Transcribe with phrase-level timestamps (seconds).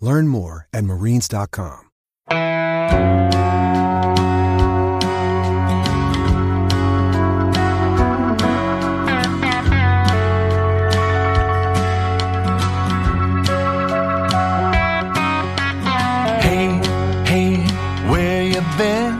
[0.00, 1.84] Learn more at marines.com.
[16.42, 16.80] Hey,
[17.24, 17.56] hey,
[18.10, 19.18] where you been?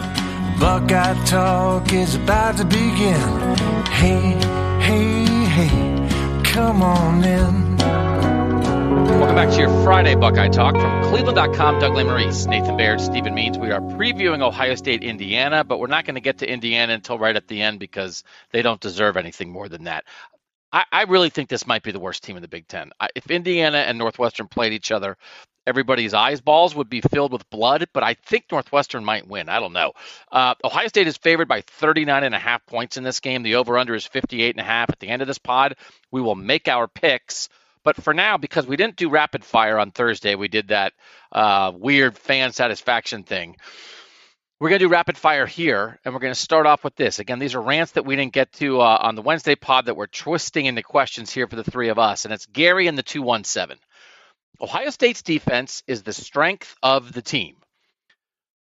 [0.61, 3.57] Buckeye Talk is about to begin.
[3.87, 4.37] Hey,
[4.81, 8.06] hey, hey, come on in.
[9.07, 11.79] Welcome back to your Friday Buckeye Talk from Cleveland.com.
[11.79, 13.57] Doug Lesmerises, Nathan Baird, Stephen Means.
[13.57, 17.17] We are previewing Ohio State, Indiana, but we're not going to get to Indiana until
[17.17, 20.05] right at the end because they don't deserve anything more than that.
[20.73, 22.91] I, I really think this might be the worst team in the Big Ten.
[22.99, 25.17] I, if Indiana and Northwestern played each other,
[25.67, 29.49] everybody's eyes balls would be filled with blood, but I think Northwestern might win.
[29.49, 29.93] I don't know.
[30.33, 33.43] Uh, Ohio State is favored by 39 and a half points in this game.
[33.45, 34.91] The over under is 58 and a half.
[34.91, 35.77] At the end of this pod,
[36.11, 37.49] we will make our picks.
[37.87, 40.93] But for now, because we didn't do rapid fire on Thursday, we did that
[41.31, 43.55] uh, weird fan satisfaction thing.
[44.59, 47.21] We're going to do rapid fire here, and we're going to start off with this.
[47.21, 49.97] Again, these are rants that we didn't get to uh, on the Wednesday pod that
[49.97, 53.05] we're twisting into questions here for the three of us, and it's Gary and the
[53.05, 53.79] 217.
[54.61, 57.55] Ohio State's defense is the strength of the team.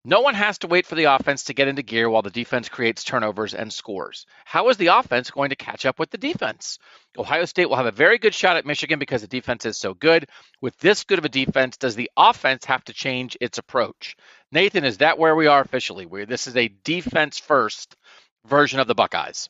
[0.06, 2.68] No one has to wait for the offense to get into gear while the defense
[2.68, 4.26] creates turnovers and scores.
[4.44, 6.78] How is the offense going to catch up with the defense?
[7.18, 9.94] Ohio State will have a very good shot at Michigan because the defense is so
[9.94, 10.28] good.
[10.60, 14.18] With this good of a defense, does the offense have to change its approach?
[14.52, 16.06] Nathan, is that where we are officially?
[16.06, 17.96] Where this is a defense first
[18.46, 19.48] version of the Buckeyes?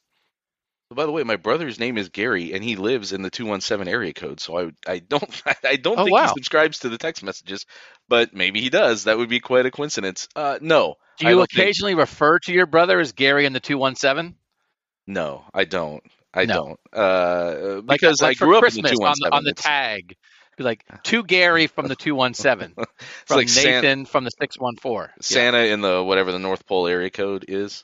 [0.91, 3.61] By the way, my brother's name is Gary, and he lives in the two one
[3.61, 4.39] seven area code.
[4.39, 6.23] So I I don't I don't Oh, think wow.
[6.23, 7.65] he subscribes to the text messages,
[8.07, 9.05] but maybe he does.
[9.05, 10.27] That would be quite a coincidence.
[10.35, 13.59] Uh, no, Do you don't think- occasionally refer to your brother as Gary in the
[13.59, 14.35] 217?
[15.07, 16.03] no, I don't.
[16.33, 16.53] I No.
[16.53, 16.79] don't.
[16.93, 20.15] Uh, because like I for grew up in the two on the, on the tag.
[20.57, 22.75] Be like, to Gary from the 217.
[23.25, 25.09] from like San- Nathan from the 614.
[25.09, 25.21] Yeah.
[25.21, 27.83] Santa in the whatever the North Pole area code is.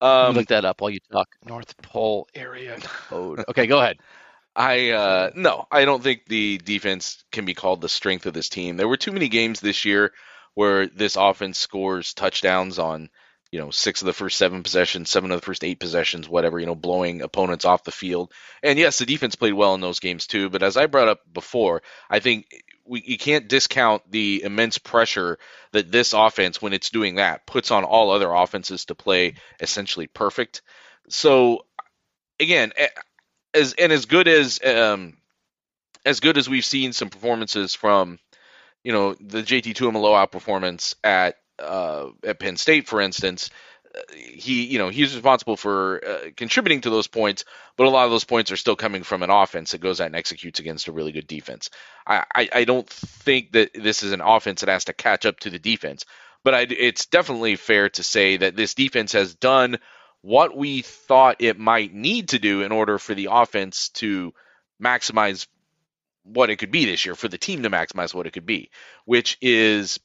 [0.00, 1.28] Um, look that up while you talk.
[1.44, 3.44] North Pole area code.
[3.48, 3.98] Okay, go ahead.
[4.54, 8.48] I uh no, I don't think the defense can be called the strength of this
[8.48, 8.76] team.
[8.76, 10.12] There were too many games this year
[10.54, 13.10] where this offense scores touchdowns on,
[13.50, 16.58] you know, six of the first seven possessions, seven of the first eight possessions, whatever,
[16.58, 18.32] you know, blowing opponents off the field.
[18.62, 21.20] And yes, the defense played well in those games too, but as I brought up
[21.32, 22.46] before, I think
[22.84, 25.38] we you can't discount the immense pressure
[25.72, 30.06] that this offense when it's doing that puts on all other offenses to play essentially
[30.06, 30.62] perfect.
[31.08, 31.66] So
[32.40, 32.72] again,
[33.54, 35.16] as and as good as um
[36.04, 38.18] as good as we've seen some performances from
[38.84, 43.50] you know the JT Tuimoloau performance at uh at Penn State for instance
[43.94, 47.44] uh, he you know he's responsible for uh, contributing to those points
[47.76, 50.06] but a lot of those points are still coming from an offense that goes out
[50.06, 51.68] and executes against a really good defense.
[52.06, 55.40] I, I, I don't think that this is an offense that has to catch up
[55.40, 56.04] to the defense
[56.46, 59.78] but I, it's definitely fair to say that this defense has done
[60.22, 64.32] what we thought it might need to do in order for the offense to
[64.80, 65.48] maximize
[66.22, 68.70] what it could be this year, for the team to maximize what it could be,
[69.04, 69.98] which is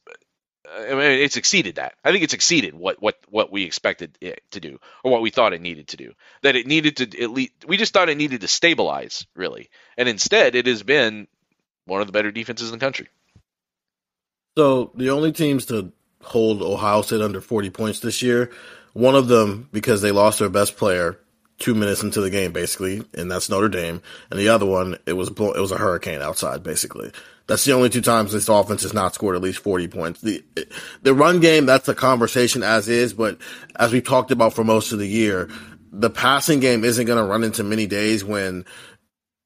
[0.70, 1.96] I mean, it's exceeded that.
[2.04, 5.31] I think it's exceeded what what what we expected it to do or what we
[5.31, 6.13] thought it needed to do.
[6.44, 10.08] That it needed to at least we just thought it needed to stabilize really, and
[10.08, 11.28] instead it has been
[11.86, 13.08] one of the better defenses in the country.
[14.58, 15.92] So the only teams to
[16.22, 18.52] hold Ohio State under 40 points this year,
[18.94, 21.18] one of them because they lost their best player
[21.57, 25.14] two minutes into the game, basically, and that's Notre Dame, and the other one it
[25.14, 27.12] was it was a hurricane outside, basically.
[27.51, 30.21] That's the only two times this offense has not scored at least 40 points.
[30.21, 30.42] The
[31.01, 33.39] the run game, that's a conversation as is, but
[33.75, 35.50] as we've talked about for most of the year,
[35.92, 38.63] the passing game isn't going to run into many days when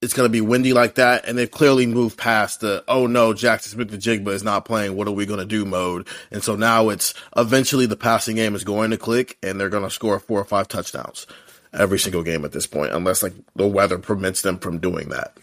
[0.04, 1.28] it's going to be windy like that.
[1.28, 4.96] And they've clearly moved past the, oh no, Jackson Smith-Njigba is not playing.
[4.96, 6.08] What are we going to do mode?
[6.30, 9.82] And so now it's eventually the passing game is going to click and they're going
[9.82, 11.26] to score four or five touchdowns
[11.74, 15.36] every single game at this point, unless like the weather permits them from doing that.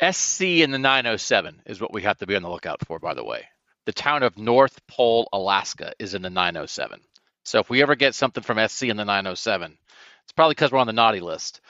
[0.00, 3.14] SC in the 907 is what we have to be on the lookout for, by
[3.14, 3.44] the way.
[3.86, 7.00] The town of North Pole, Alaska is in the 907.
[7.44, 9.76] So if we ever get something from SC in the 907,
[10.24, 11.60] it's probably because we're on the naughty list.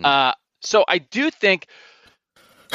[0.00, 0.06] Mm.
[0.06, 1.66] Uh, so I do think,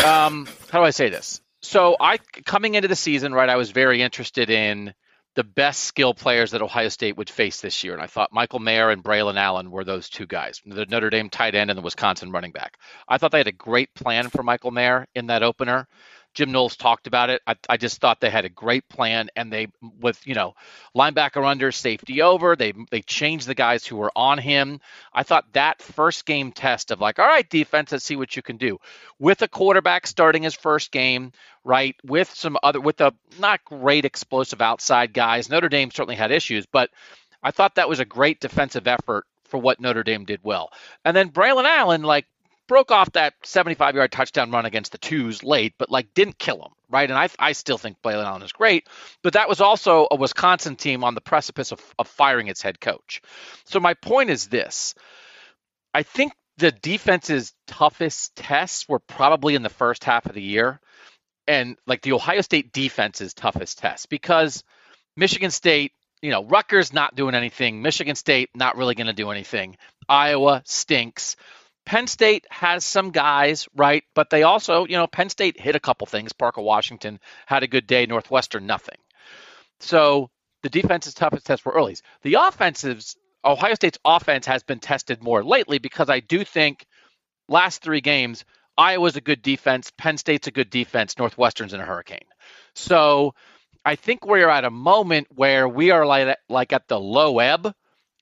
[0.04, 1.42] um, how do I say this?
[1.62, 3.50] So I coming into the season, right?
[3.50, 4.94] I was very interested in
[5.36, 7.94] the best skill players that Ohio State would face this year.
[7.94, 11.30] And I thought Michael Mayer and Braylon Allen were those two guys, the Notre Dame
[11.30, 12.78] tight end and the Wisconsin running back.
[13.08, 15.88] I thought they had a great plan for Michael Mayer in that opener.
[16.34, 17.42] Jim Knowles talked about it.
[17.46, 19.68] I, I, just thought they had a great plan, and they
[20.00, 20.56] with you know
[20.96, 22.56] linebacker under, safety over.
[22.56, 24.80] They they changed the guys who were on him.
[25.14, 28.42] I thought that first game test of like, all right, defense, let's see what you
[28.42, 28.80] can do
[29.20, 31.32] with a quarterback starting his first game,
[31.64, 31.96] right?
[32.04, 35.50] With some other with a not great explosive outside guys.
[35.50, 36.90] Notre Dame certainly had issues, but
[37.44, 40.72] I thought that was a great defensive effort for what Notre Dame did well.
[41.04, 42.26] And then Braylon Allen, like
[42.68, 46.62] broke off that 75 yard touchdown run against the twos late, but like didn't kill
[46.62, 47.10] him, right?
[47.10, 48.88] And I, I still think Braylon Allen is great,
[49.24, 52.80] but that was also a Wisconsin team on the precipice of, of firing its head
[52.80, 53.22] coach.
[53.66, 54.96] So my point is this
[55.94, 60.80] I think the defense's toughest tests were probably in the first half of the year.
[61.48, 64.64] And like the Ohio State defense's toughest test because
[65.18, 65.92] Michigan State
[66.22, 67.82] you know, Rutgers not doing anything.
[67.82, 69.78] Michigan State not really going to do anything.
[70.08, 71.36] Iowa stinks.
[71.86, 74.04] Penn State has some guys, right?
[74.14, 76.34] But they also, you know, Penn State hit a couple things.
[76.34, 78.06] Parker Washington had a good day.
[78.06, 78.98] Northwestern, nothing.
[79.80, 80.30] So
[80.64, 81.98] the defense's toughest test were early.
[82.22, 86.86] The offensives, Ohio State's offense has been tested more lately because I do think
[87.50, 88.46] last three games,
[88.78, 92.28] Iowa's a good defense, Penn State's a good defense, Northwestern's in a hurricane.
[92.76, 93.34] So
[93.84, 97.74] I think we're at a moment where we are like, like at the low ebb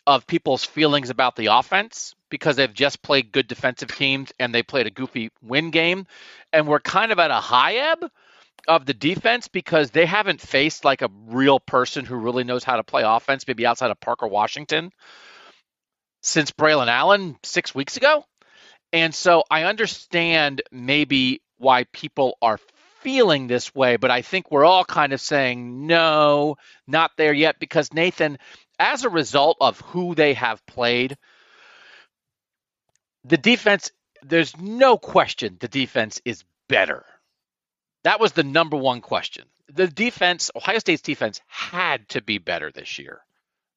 [0.09, 4.63] of people's feelings about the offense because they've just played good defensive teams and they
[4.63, 6.07] played a goofy win game.
[6.51, 8.09] And we're kind of at a high ebb
[8.67, 12.77] of the defense because they haven't faced like a real person who really knows how
[12.77, 14.91] to play offense, maybe outside of Parker Washington,
[16.23, 18.25] since Braylon Allen six weeks ago.
[18.91, 22.57] And so I understand maybe why people are
[23.01, 26.56] feeling this way, but I think we're all kind of saying, no,
[26.88, 28.39] not there yet, because Nathan,
[28.80, 31.18] as a result of who they have played,
[33.26, 33.92] the defense,
[34.24, 37.06] there's no question the defense is better.
[38.04, 39.46] That was the number one question.
[39.68, 43.20] The defense, Ohio State's defense, had to be better this year.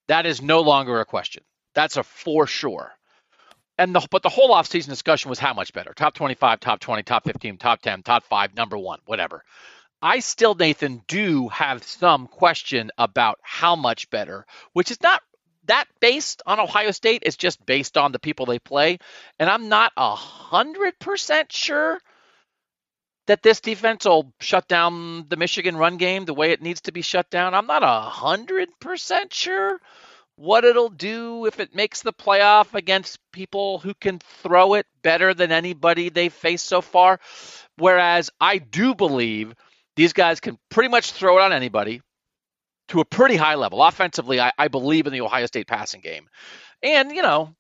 [0.09, 1.43] That is no longer a question.
[1.75, 2.93] That's a for sure.
[3.79, 5.93] And the but the whole offseason discussion was how much better.
[5.95, 9.43] Top 25, top 20, top 15, top 10, top 5, number 1, whatever.
[10.03, 15.23] I still Nathan do have some question about how much better, which is not
[15.67, 17.23] that based on Ohio State.
[17.25, 18.99] It's just based on the people they play.
[19.39, 22.01] And I'm not a hundred percent sure
[23.27, 26.93] that this defense will shut down the Michigan run game the way it needs to
[26.93, 27.55] be shut down.
[27.55, 29.79] I'm not a hundred percent sure
[30.35, 35.33] what it'll do if it makes the playoff against people who can throw it better
[35.33, 37.21] than anybody they've faced so far.
[37.77, 39.55] Whereas I do believe
[39.97, 42.03] these guys can pretty much throw it on anybody
[42.89, 43.83] to a pretty high level.
[43.83, 46.29] Offensively, I, I believe in the Ohio State passing game.
[46.82, 47.55] And, you know,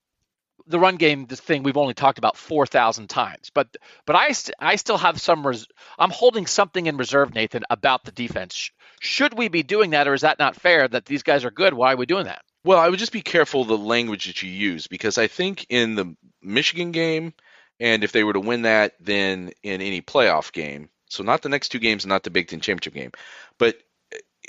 [0.66, 3.50] the run game, this thing we've only talked about 4,000 times.
[3.54, 3.68] But
[4.06, 5.66] but I, st- I still have some, res-
[5.98, 8.70] I'm holding something in reserve, Nathan, about the defense.
[9.00, 11.74] Should we be doing that, or is that not fair that these guys are good?
[11.74, 12.42] Why are we doing that?
[12.64, 15.96] Well, I would just be careful the language that you use because I think in
[15.96, 17.34] the Michigan game,
[17.80, 21.48] and if they were to win that, then in any playoff game, so not the
[21.48, 23.12] next two games, not the Big Ten championship game,
[23.58, 23.76] but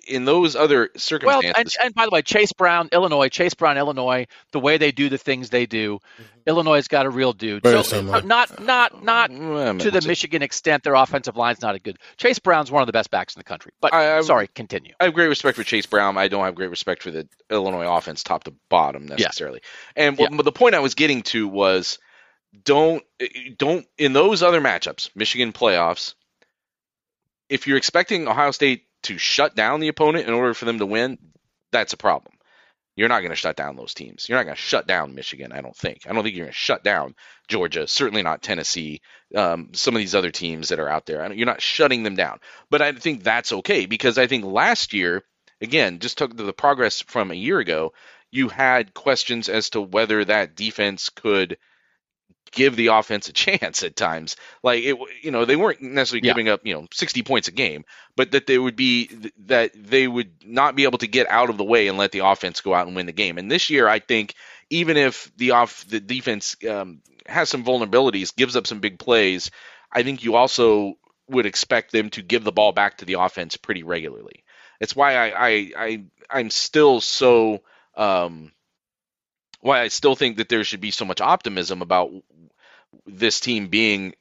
[0.08, 1.54] in those other circumstances.
[1.56, 4.92] Well, and, and, by the way, Chase Brown, Illinois, Chase Brown, Illinois, the way they
[4.92, 6.24] do the things they do, mm-hmm.
[6.46, 7.64] Illinois has got a real dude.
[7.64, 8.18] Very so similar.
[8.18, 10.84] Uh, not not not uh, well, to the Michigan extent.
[10.84, 11.98] Their offensive line's not a good.
[12.18, 13.72] Chase Brown's one of the best backs in the country.
[13.82, 14.94] But I, I, sorry, continue.
[15.00, 16.18] I have great respect for Chase Brown.
[16.18, 19.62] I don't have great respect for the Illinois offense, top to bottom necessarily.
[19.96, 20.04] Yeah.
[20.08, 20.28] And yeah.
[20.30, 22.00] the point I was getting to was
[22.66, 23.28] don't eh,
[23.58, 26.16] don't in those other matchups, Michigan playoffs.
[27.54, 30.88] If you're expecting Ohio State to shut down the opponent in order for them to
[30.88, 31.20] win,
[31.72, 32.34] that's a problem.
[32.96, 34.28] You're not going to shut down those teams.
[34.28, 36.08] You're not going to shut down Michigan, I don't think.
[36.08, 37.14] I don't think you're going to shut down
[37.48, 39.02] Georgia, certainly not Tennessee,
[39.36, 41.32] um, some of these other teams that are out there.
[41.32, 42.40] You're not shutting them down.
[42.72, 45.24] But I think that's okay because I think last year,
[45.62, 47.94] again, just took the progress from a year ago,
[48.32, 51.58] you had questions as to whether that defense could
[52.54, 54.38] give the offense a chance at times.
[54.64, 56.34] Like it, you know, they weren't necessarily Yeah.
[56.34, 59.10] giving up, you know, 60 points a game, but that they would be
[59.48, 62.20] that they would not be able to get out of the way and let the
[62.26, 63.38] offense go out and win the game.
[63.38, 64.36] And this year, I think
[64.70, 69.52] even if the off the defense um, has some vulnerabilities, gives up some big plays,
[69.92, 70.96] I think you also
[71.30, 74.44] would expect them to give the ball back to the offense pretty regularly.
[74.80, 77.62] It's why I I, I I'm still so
[77.96, 78.52] um,
[79.64, 82.12] why I still think that there should be so much optimism about
[83.06, 84.14] this team being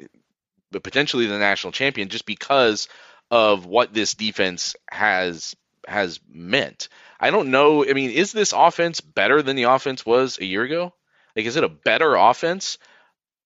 [0.70, 2.88] potentially the national champion just because
[3.30, 5.56] of what this defense has
[5.88, 6.88] has meant.
[7.18, 7.84] I don't know.
[7.84, 10.94] I mean, is this offense better than the offense was a year ago?
[11.34, 12.78] Like, is it a better offense?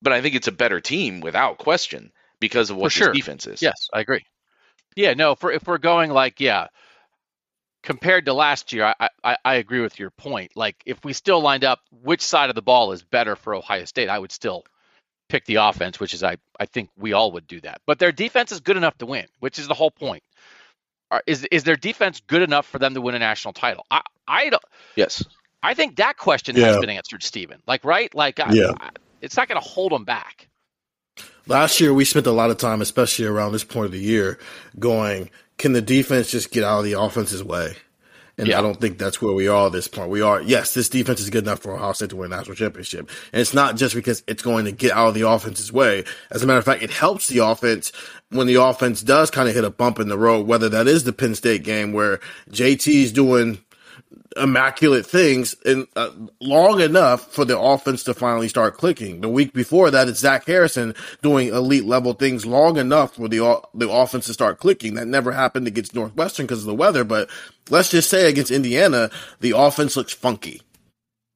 [0.02, 3.08] But I think it's a better team without question because of what For sure.
[3.08, 3.62] this defense is.
[3.62, 4.24] Yes, I agree.
[4.94, 6.66] Yeah, no, for if we're going like, yeah,
[7.86, 10.56] compared to last year, I, I, I agree with your point.
[10.56, 13.84] Like, if we still lined up which side of the ball is better for Ohio
[13.84, 14.64] State, I would still
[15.28, 17.80] pick the offense, which is I, I think we all would do that.
[17.86, 20.24] But their defense is good enough to win, which is the whole point.
[21.28, 23.86] Is is their defense good enough for them to win a national title?
[23.88, 24.62] I I don't.
[24.96, 25.24] Yes.
[25.62, 27.62] I think that question has been answered, Stephen.
[27.68, 28.12] Like, right?
[28.14, 28.72] Like, I, Yeah.
[28.80, 28.90] I-
[29.22, 30.48] it's not going to hold them back.
[31.46, 34.38] Last year, we spent a lot of time, especially around this point of the year,
[34.78, 37.76] going, can the defense just get out of the offense's way?
[38.38, 38.58] And Yeah.
[38.58, 40.10] I don't think that's where we are at this point.
[40.10, 42.56] We are, yes, this defense is good enough for Ohio State to win a national
[42.56, 43.08] championship.
[43.32, 46.04] And it's not just because it's going to get out of the offense's way.
[46.30, 47.92] As a matter of fact, it helps the offense
[48.30, 51.04] when the offense does kind of hit a bump in the road, whether that is
[51.04, 52.20] the Penn State game where
[52.50, 53.58] JT's doing
[54.36, 56.10] immaculate things and uh,
[56.40, 59.20] long enough for the offense to finally start clicking.
[59.20, 63.60] The week before that, it's Zach Harrison doing elite level things long enough for the
[63.74, 64.94] the offense to start clicking.
[64.94, 67.28] That never happened against Northwestern because of the weather, but
[67.70, 69.10] let's just say against Indiana,
[69.40, 70.62] the offense looks funky,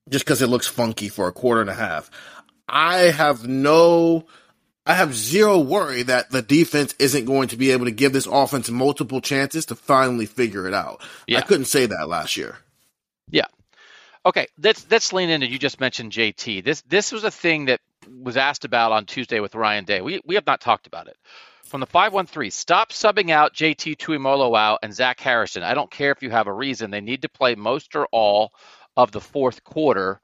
[0.09, 2.11] just because it looks funky for a quarter and a half.
[2.69, 4.27] I have no.
[4.91, 8.27] I have zero worry that the defense isn't going to be able to give this
[8.27, 11.01] offense multiple chances to finally figure it out.
[11.29, 11.39] Yeah.
[11.39, 12.59] I couldn't say that last year.
[13.31, 13.47] Yeah.
[14.27, 15.47] Okay, let's let's lean into.
[15.47, 16.65] You just mentioned JT.
[16.65, 17.81] This this was a thing that
[18.21, 20.01] was asked about on Tuesday with Ryan Day.
[20.01, 21.17] We we have not talked about it.
[21.63, 25.63] From the five one three, stop subbing out JT Tuimoloau and Zach Harrison.
[25.63, 26.91] I don't care if you have a reason.
[26.91, 28.53] They need to play most or all
[28.97, 30.21] of the fourth quarter.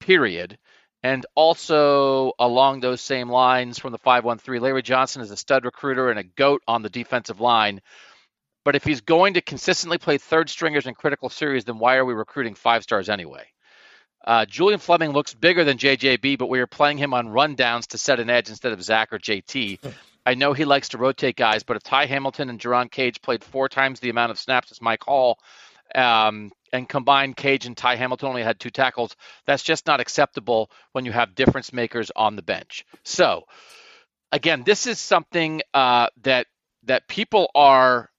[0.00, 0.58] Period.
[1.06, 6.10] And also along those same lines from the 513, Larry Johnson is a stud recruiter
[6.10, 7.80] and a goat on the defensive line.
[8.64, 12.04] But if he's going to consistently play third stringers in critical series, then why are
[12.04, 13.44] we recruiting five stars anyway?
[14.26, 17.98] Uh, Julian Fleming looks bigger than JJB, but we are playing him on rundowns to
[17.98, 19.78] set an edge instead of Zach or JT.
[20.26, 23.44] I know he likes to rotate guys, but if Ty Hamilton and Jerron Cage played
[23.44, 25.38] four times the amount of snaps as Mike Hall,
[25.94, 29.16] um, and combined Cage and Ty Hamilton only had two tackles,
[29.46, 32.84] that's just not acceptable when you have difference makers on the bench.
[33.04, 33.44] So,
[34.32, 36.46] again, this is something uh, that
[36.84, 38.10] that people are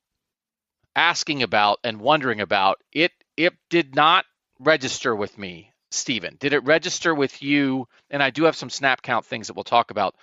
[0.96, 2.78] asking about and wondering about.
[2.92, 4.26] It it did not
[4.60, 6.36] register with me, Stephen.
[6.40, 7.88] Did it register with you?
[8.10, 10.16] And I do have some snap count things that we'll talk about.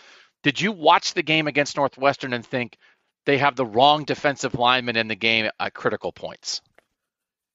[0.43, 2.77] Did you watch the game against Northwestern and think
[3.25, 6.61] they have the wrong defensive lineman in the game at critical points?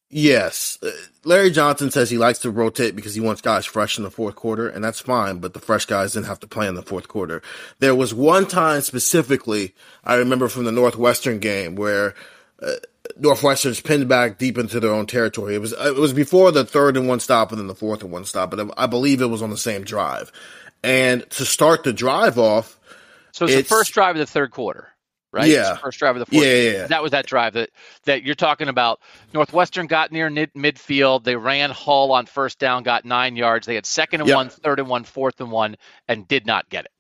[0.10, 0.80] Yes.
[0.82, 0.90] Uh,
[1.24, 4.36] Larry Johnson says he likes to rotate because he wants guys fresh in the fourth
[4.36, 7.08] quarter, and that's fine, but the fresh guys didn't have to play in the fourth
[7.08, 7.42] quarter.
[7.80, 12.16] There was one time specifically, I remember from the Northwestern game where
[12.62, 12.74] uh,
[13.18, 15.56] Northwestern's pinned back deep into their own territory.
[15.56, 18.12] It was it was before the third and one stop and then the fourth and
[18.12, 20.32] one stop, but I believe it was on the same drive.
[20.84, 22.80] And to start the drive off,
[23.32, 24.88] So it's, the first drive of the third quarter,
[25.32, 25.48] right?
[25.48, 25.78] Yeah.
[25.78, 26.44] first drive of the fourth.
[26.44, 26.88] Yeah, yeah, yeah.
[26.88, 27.70] That was that drive that
[28.06, 29.00] that you're talking about.
[29.34, 31.24] Northwestern got near mid, midfield.
[31.24, 33.68] They ran Hull on first down, got nine yards.
[33.68, 34.36] They had second and Yep.
[34.36, 35.76] one, third and one, fourth and one,
[36.08, 36.92] and did not get it.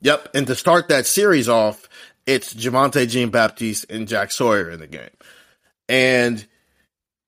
[0.00, 0.28] Yep.
[0.34, 1.88] And to start that series off,
[2.26, 5.10] it's Javontae Jean Baptiste and Jack Sawyer in the game.
[5.88, 6.46] And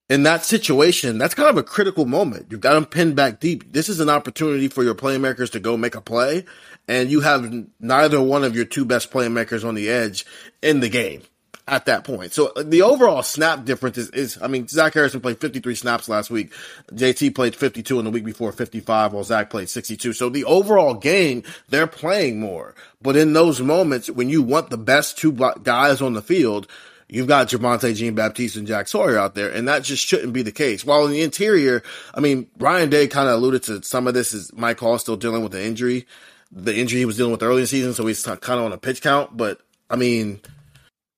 [0.08, 2.46] in that situation, that's kind of a critical moment.
[2.50, 3.72] You've got them pinned back deep.
[3.72, 6.44] This is an opportunity for your playmakers to go make a play,
[6.90, 10.26] and you have neither one of your two best playmakers on the edge
[10.60, 11.22] in the game
[11.68, 12.32] at that point.
[12.32, 16.08] So uh, the overall snap difference is, is I mean, Zach Harrison played 53 snaps
[16.08, 16.52] last week.
[16.92, 20.12] JT played 52 in the week before 55, while Zach played 62.
[20.12, 22.74] So the overall game, they're playing more.
[23.00, 25.32] But in those moments, when you want the best two
[25.62, 26.66] guys on the field,
[27.12, 30.42] You've got Javontae Jean Baptiste and Jack Sawyer out there, and that just shouldn't be
[30.42, 30.84] the case.
[30.84, 31.82] While in the interior,
[32.14, 35.16] I mean, Ryan Day kind of alluded to some of this is Mike Hall still
[35.16, 36.06] dealing with the injury,
[36.52, 38.72] the injury he was dealing with early in the season, so he's kind of on
[38.72, 39.36] a pitch count.
[39.36, 40.40] But I mean,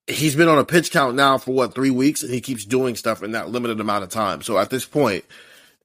[0.06, 2.96] he's been on a pitch count now for what three weeks, and he keeps doing
[2.96, 4.42] stuff in that limited amount of time.
[4.42, 5.24] So at this point,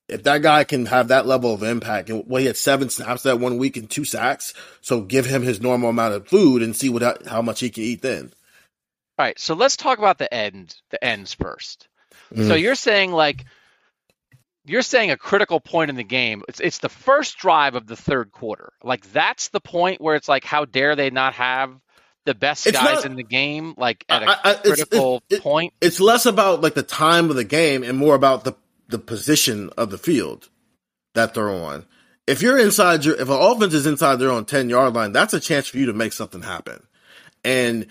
[0.08, 3.24] if that guy can have that level of impact, and well, he had seven snaps
[3.24, 6.76] that one week and two sacks, so give him his normal amount of food and
[6.76, 8.32] see what how much he can eat then.
[9.20, 11.88] All right, so let's talk about the end, the ends 1st
[12.34, 13.46] mm So you're saying like
[14.68, 16.44] you're saying a critical point in the game.
[16.48, 18.74] It's it's the first drive of the third quarter.
[18.84, 21.74] Like that's the point where it's like, how dare they not have
[22.26, 25.40] the best it's guys not, in the game, like at a I, I, critical it's,
[25.40, 25.74] it, point?
[25.82, 28.54] It's less about like the time of the game and more about the
[28.90, 30.50] the position of the field
[31.14, 31.86] that they're on.
[32.26, 35.34] If you're inside your, if an offense is inside their own 10 yard line, that's
[35.34, 36.86] a chance for you to make something happen.
[37.48, 37.88] And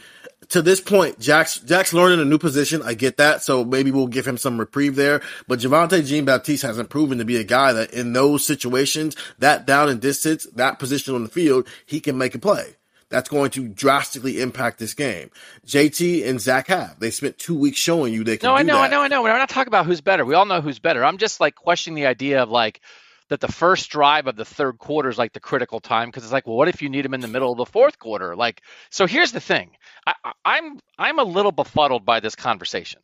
[0.50, 2.82] to this point, Jack's, Jack's learning a new position.
[2.82, 3.42] I get that.
[3.42, 5.22] So maybe we'll give him some reprieve there.
[5.48, 9.66] But Javontae Jean Baptiste hasn't proven to be a guy that in those situations, that
[9.66, 12.76] down and distance, that position on the field, he can make a play
[13.08, 15.30] that's going to drastically impact this game.
[15.66, 16.98] JT and Zach have.
[16.98, 18.48] They spent two weeks showing you they can.
[18.48, 18.78] No, I know.
[18.78, 19.22] I know, I know.
[19.22, 20.24] We're not talking about who's better.
[20.24, 21.04] We all know who's better.
[21.04, 22.80] I'm just like questioning the idea of like
[23.28, 26.32] that the first drive of the third quarter is like the critical time because it's
[26.32, 28.36] like, well, what if you need him in the middle of the fourth quarter?
[28.36, 29.70] Like, so here's the thing.
[30.06, 30.14] I,
[30.44, 33.00] I'm I'm a little befuddled by this conversation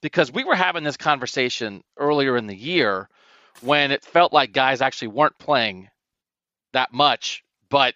[0.00, 3.08] because we were having this conversation earlier in the year
[3.60, 5.88] when it felt like guys actually weren't playing
[6.72, 7.94] that much, but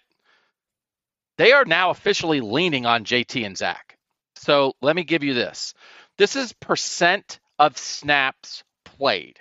[1.37, 3.97] they are now officially leaning on JT and Zach.
[4.35, 5.73] So let me give you this.
[6.17, 9.37] This is percent of snaps played.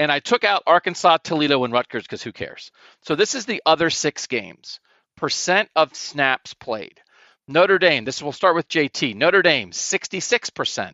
[0.00, 2.72] And I took out Arkansas, Toledo, and Rutgers because who cares?
[3.02, 4.80] So this is the other six games.
[5.18, 6.98] Percent of snaps played.
[7.46, 9.14] Notre Dame, this will start with JT.
[9.14, 10.92] Notre Dame, 66%.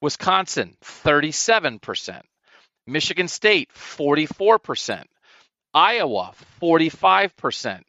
[0.00, 2.22] Wisconsin, 37%.
[2.86, 5.04] Michigan State, 44%.
[5.74, 6.32] Iowa,
[6.62, 7.82] 45%.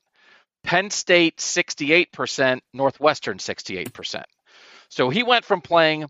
[0.66, 4.24] Penn State 68%, Northwestern 68%.
[4.90, 6.08] So he went from playing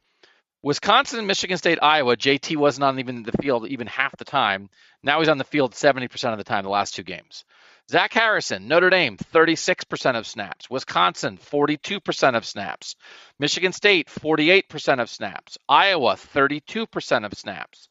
[0.64, 2.18] Wisconsin, Michigan State, Iowa.
[2.18, 4.70] JT wasn't on even the field even half the time.
[5.04, 7.46] Now he's on the field 70% of the time the last two games.
[7.90, 10.70] Zach Harrison, Notre Dame, 36% of snaps.
[10.70, 12.98] Wisconsin, 42% of snaps.
[13.40, 15.58] Michigan State, 48% of snaps.
[15.70, 17.88] Iowa, 32% of snaps.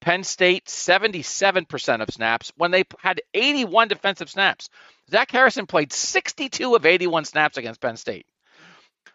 [0.00, 4.68] Penn State, 77% of snaps when they had 81 defensive snaps.
[5.10, 8.26] Zach Harrison played 62 of 81 snaps against Penn State.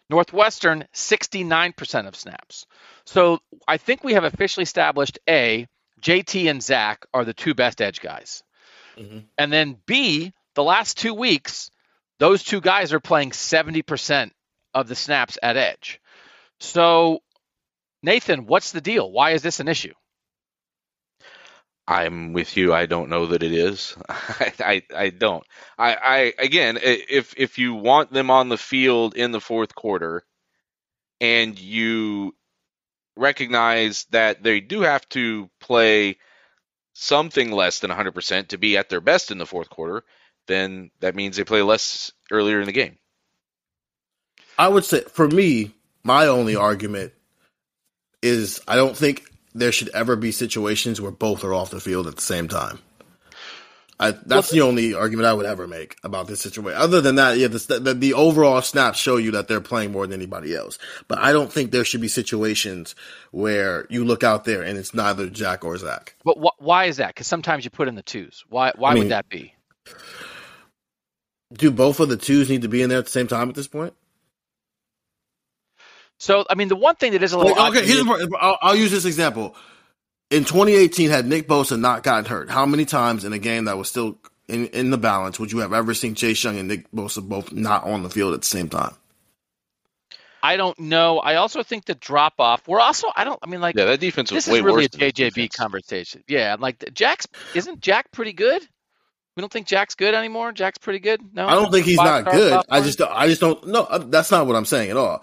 [0.09, 2.65] Northwestern, 69% of snaps.
[3.05, 5.67] So I think we have officially established A,
[6.01, 8.43] JT and Zach are the two best edge guys.
[8.97, 9.19] Mm-hmm.
[9.37, 11.69] And then B, the last two weeks,
[12.19, 14.31] those two guys are playing 70%
[14.73, 15.99] of the snaps at edge.
[16.59, 17.19] So,
[18.01, 19.09] Nathan, what's the deal?
[19.11, 19.93] Why is this an issue?
[21.87, 22.73] I'm with you.
[22.73, 23.95] I don't know that it is.
[24.09, 25.43] I, I, I don't.
[25.77, 30.23] I, I again, if if you want them on the field in the fourth quarter,
[31.19, 32.35] and you
[33.15, 36.17] recognize that they do have to play
[36.93, 40.03] something less than 100% to be at their best in the fourth quarter,
[40.47, 42.97] then that means they play less earlier in the game.
[44.57, 45.71] I would say, for me,
[46.03, 47.13] my only argument
[48.21, 52.07] is I don't think there should ever be situations where both are off the field
[52.07, 52.79] at the same time.
[53.99, 56.81] I, that's well, the only argument I would ever make about this situation.
[56.81, 60.07] Other than that, yeah, the, the, the, overall snaps show you that they're playing more
[60.07, 60.79] than anybody else.
[61.07, 62.95] But I don't think there should be situations
[63.31, 66.15] where you look out there and it's neither Jack or Zach.
[66.25, 67.09] But wh- why is that?
[67.09, 68.43] Because sometimes you put in the twos.
[68.49, 68.73] Why?
[68.75, 69.53] Why I mean, would that be?
[71.53, 73.55] Do both of the twos need to be in there at the same time at
[73.55, 73.93] this point?
[76.23, 77.85] So, I mean, the one thing that is a little okay.
[77.85, 78.07] Here's
[78.39, 79.57] I'll, I'll use this example.
[80.29, 83.77] In 2018, had Nick Bosa not gotten hurt, how many times in a game that
[83.77, 86.89] was still in, in the balance would you have ever seen Chase Young and Nick
[86.91, 88.95] Bosa both not on the field at the same time?
[90.41, 91.19] I don't know.
[91.19, 92.69] I also think the drop off.
[92.69, 93.09] We're also.
[93.13, 93.39] I don't.
[93.43, 93.75] I mean, like.
[93.75, 96.23] Yeah, that defense was this way is really worse a JJB conversation.
[96.29, 97.27] Yeah, like Jack's.
[97.53, 98.61] Isn't Jack pretty good?
[99.35, 100.53] We don't think Jack's good anymore.
[100.53, 101.19] Jack's pretty good.
[101.33, 102.63] No, I don't think he's not good.
[102.69, 103.01] I just.
[103.01, 103.67] I just don't.
[103.67, 105.21] No, that's not what I'm saying at all.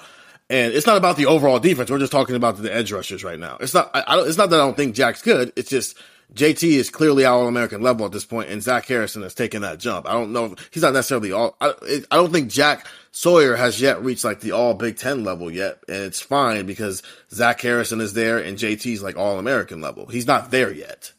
[0.51, 1.93] And it's not about the overall defense.
[1.93, 3.57] We're just talking about the edge rushers right now.
[3.61, 3.89] It's not.
[3.95, 5.53] I, I it's not that I don't think Jack's good.
[5.55, 5.97] It's just
[6.35, 9.79] JT is clearly all American level at this point, and Zach Harrison has taken that
[9.79, 10.09] jump.
[10.09, 10.57] I don't know.
[10.73, 11.57] He's not necessarily all.
[11.61, 11.73] I,
[12.11, 15.85] I don't think Jack Sawyer has yet reached like the all Big Ten level yet,
[15.87, 20.07] and it's fine because Zach Harrison is there and JT's like all American level.
[20.07, 21.13] He's not there yet,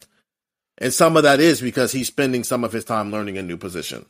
[0.78, 3.58] and some of that is because he's spending some of his time learning a new
[3.58, 4.06] position.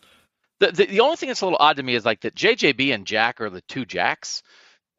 [0.59, 2.91] The, the, the only thing that's a little odd to me is like that JJB
[2.91, 4.41] and Jack are the two Jacks.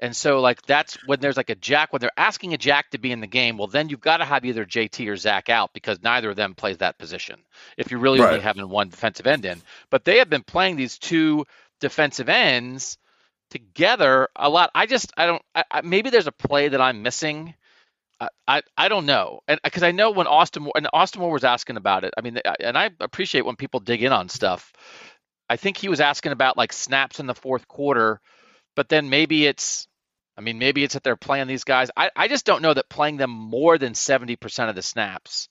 [0.02, 2.98] And so, like, that's when there's like a Jack, when they're asking a Jack to
[2.98, 5.72] be in the game, well, then you've got to have either JT or Zach out
[5.72, 7.38] because neither of them plays that position
[7.78, 8.30] if you're really right.
[8.30, 9.62] only having one defensive end in.
[9.90, 11.46] But they have been playing these two
[11.80, 12.98] defensive ends
[13.50, 14.72] together a lot.
[14.74, 17.54] I just, I don't, I, I, maybe there's a play that I'm missing.
[18.46, 21.42] I, I don't know, and uh, because I know when Austin and Austin Moore was
[21.42, 22.14] asking about it.
[22.16, 24.72] I mean, and I appreciate when people dig in on stuff.
[25.48, 28.20] I think he was asking about like snaps in the fourth quarter,
[28.76, 29.88] but then maybe it's,
[30.36, 31.90] I mean, maybe it's that they're playing these guys.
[31.96, 35.48] I, I just don't know that playing them more than seventy percent of the snaps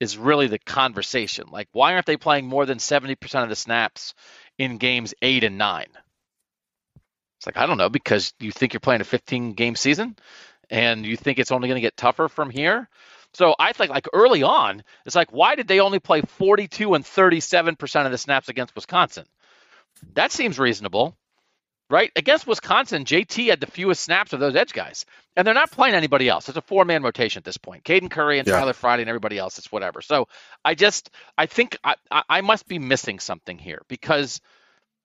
[0.00, 1.46] is really the conversation.
[1.50, 4.14] Like, why aren't they playing more than seventy percent of the snaps
[4.58, 5.88] in games eight and nine?
[7.38, 10.16] It's like I don't know because you think you're playing a 15 game season
[10.70, 12.88] and you think it's only going to get tougher from here.
[13.34, 17.06] So I think like early on, it's like why did they only play 42 and
[17.06, 19.26] 37 percent of the snaps against Wisconsin?
[20.14, 21.16] That seems reasonable,
[21.90, 22.10] right?
[22.16, 25.94] Against Wisconsin, JT had the fewest snaps of those edge guys, and they're not playing
[25.94, 26.48] anybody else.
[26.48, 27.84] It's a four man rotation at this point.
[27.84, 28.58] Caden Curry and yeah.
[28.58, 29.58] Tyler Friday and everybody else.
[29.58, 30.02] It's whatever.
[30.02, 30.28] So
[30.64, 34.40] I just I think I I must be missing something here because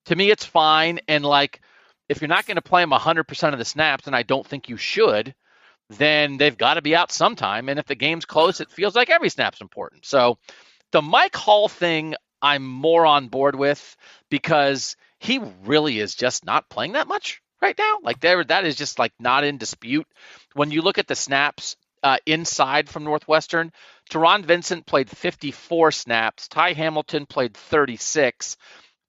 [0.06, 1.60] to me it's fine and like
[2.08, 4.68] if you're not going to play them 100% of the snaps, and I don't think
[4.68, 5.34] you should,
[5.90, 7.68] then they've got to be out sometime.
[7.68, 10.04] And if the game's close, it feels like every snap's important.
[10.04, 10.38] So
[10.92, 13.96] the Mike Hall thing, I'm more on board with
[14.30, 17.98] because he really is just not playing that much right now.
[18.02, 20.06] Like there, that is just like not in dispute.
[20.52, 23.72] When you look at the snaps uh, inside from Northwestern,
[24.10, 26.48] Taron Vincent played 54 snaps.
[26.48, 28.58] Ty Hamilton played 36.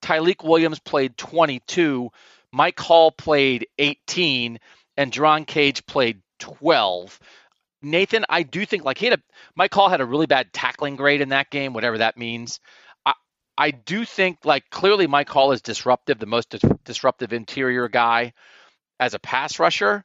[0.02, 2.10] Tyleik Williams played 22.
[2.54, 4.60] Mike Hall played 18,
[4.96, 7.20] and Jerron Cage played 12.
[7.82, 9.24] Nathan, I do think like he had a
[9.56, 12.62] Mike Hall had a really bad tackling grade in that game, whatever that means.
[13.58, 18.34] I do think like clearly Mike Hall is disruptive, the most dis- disruptive interior guy
[19.00, 20.04] as a pass rusher.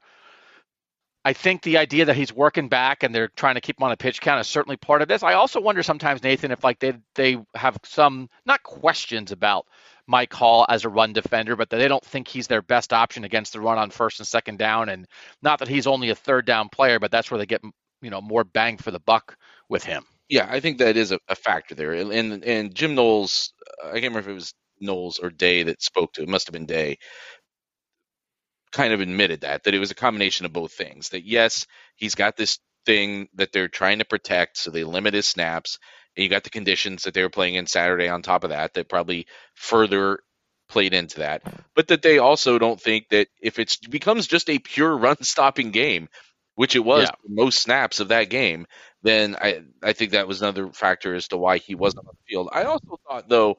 [1.22, 3.92] I think the idea that he's working back and they're trying to keep him on
[3.92, 5.22] a pitch count is certainly part of this.
[5.22, 9.66] I also wonder sometimes, Nathan, if like they they have some not questions about
[10.06, 13.24] Mike Hall as a run defender, but that they don't think he's their best option
[13.24, 14.88] against the run on first and second down.
[14.88, 15.06] And
[15.42, 17.62] not that he's only a third down player, but that's where they get
[18.00, 19.36] you know more bang for the buck
[19.68, 20.04] with him.
[20.30, 21.92] Yeah, I think that is a, a factor there.
[21.94, 25.82] And and Jim Knowles, uh, I can't remember if it was Knowles or Day that
[25.82, 26.30] spoke to it.
[26.30, 26.98] Must have been Day.
[28.72, 31.10] Kind of admitted that that it was a combination of both things.
[31.10, 31.66] That yes,
[31.96, 35.78] he's got this thing that they're trying to protect, so they limit his snaps
[36.16, 38.74] and you got the conditions that they were playing in Saturday on top of that
[38.74, 40.20] that probably further
[40.68, 41.42] played into that.
[41.76, 45.72] But that they also don't think that if it becomes just a pure run stopping
[45.72, 46.08] game,
[46.54, 47.14] which it was yeah.
[47.26, 48.66] most snaps of that game,
[49.02, 51.82] then I I think that was another factor as to why he mm-hmm.
[51.82, 52.48] wasn't on the field.
[52.52, 53.58] I also thought though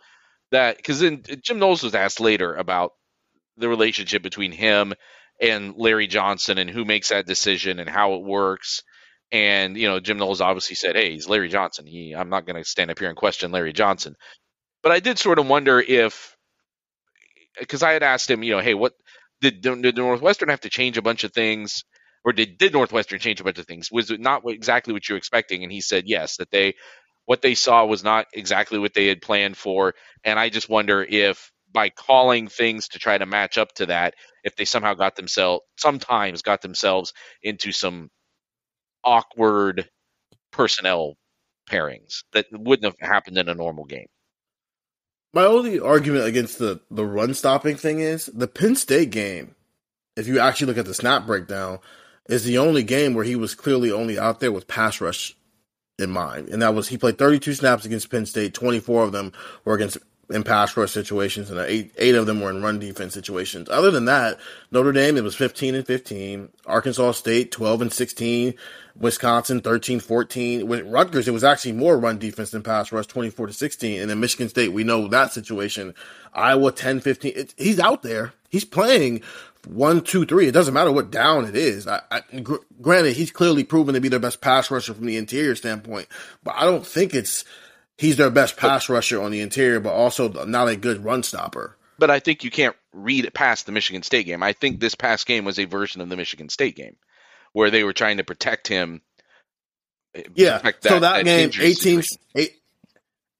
[0.52, 2.94] that because then uh, Jim Knowles was asked later about
[3.58, 4.94] the relationship between him
[5.40, 8.84] and Larry Johnson and who makes that decision and how it works.
[9.32, 11.86] And you know, Jim Knowles obviously said, "Hey, he's Larry Johnson.
[11.88, 14.16] He, I'm not going to stand up here and question Larry Johnson."
[14.84, 16.36] But I did sort of wonder if,
[17.60, 18.94] because I had asked him, you know, hey, what
[19.42, 21.84] did, did Northwestern have to change a bunch of things,
[22.24, 23.92] or did did Northwestern change a bunch of things?
[23.92, 25.64] Was it not exactly what you were expecting?
[25.64, 26.76] And he said yes, that they
[27.26, 29.94] what they saw was not exactly what they had planned for.
[30.24, 34.16] And I just wonder if by calling things to try to match up to that,
[34.44, 38.10] if they somehow got themselves sometimes got themselves into some
[39.04, 39.90] awkward
[40.52, 41.16] personnel
[41.70, 44.08] pairings that wouldn't have happened in a normal game.
[45.34, 49.56] My only argument against the, the run stopping thing is the Penn State game,
[50.18, 51.80] if you actually look at the snap breakdown,
[52.28, 55.36] is the only game where he was clearly only out there with pass rush
[56.00, 56.50] in mind.
[56.50, 59.32] And that was he played 32 snaps against Penn State, 24 of them
[59.66, 59.98] were against
[60.32, 63.70] in pass rush situations, and eight eight of them were in run defense situations.
[63.70, 64.40] Other than that,
[64.72, 68.54] Notre Dame it was 15 and 15, Arkansas State 12 and 16,
[68.96, 70.68] Wisconsin 13 14.
[70.68, 74.02] With Rutgers, it was actually more run defense than pass rush, 24 to 16.
[74.02, 75.94] And then Michigan State, we know that situation.
[76.34, 77.34] Iowa 10 15.
[77.36, 78.34] It, he's out there.
[78.50, 79.22] He's playing
[79.68, 80.48] one, two, three.
[80.48, 81.88] It doesn't matter what down it is.
[81.88, 85.18] I, I, gr- granted, he's clearly proven to be their best pass rusher from the
[85.18, 86.08] interior standpoint,
[86.44, 87.46] but I don't think it's
[87.98, 91.78] he's their best pass rusher on the interior, but also not a good run stopper.
[92.00, 94.42] But I think you can't read it past the Michigan State game.
[94.42, 96.96] I think this past game was a version of the Michigan State game
[97.54, 99.02] where they were trying to protect him.
[100.16, 100.58] Eh, yeah.
[100.58, 102.04] Protect that, so that, that game, 18,
[102.36, 102.62] eight,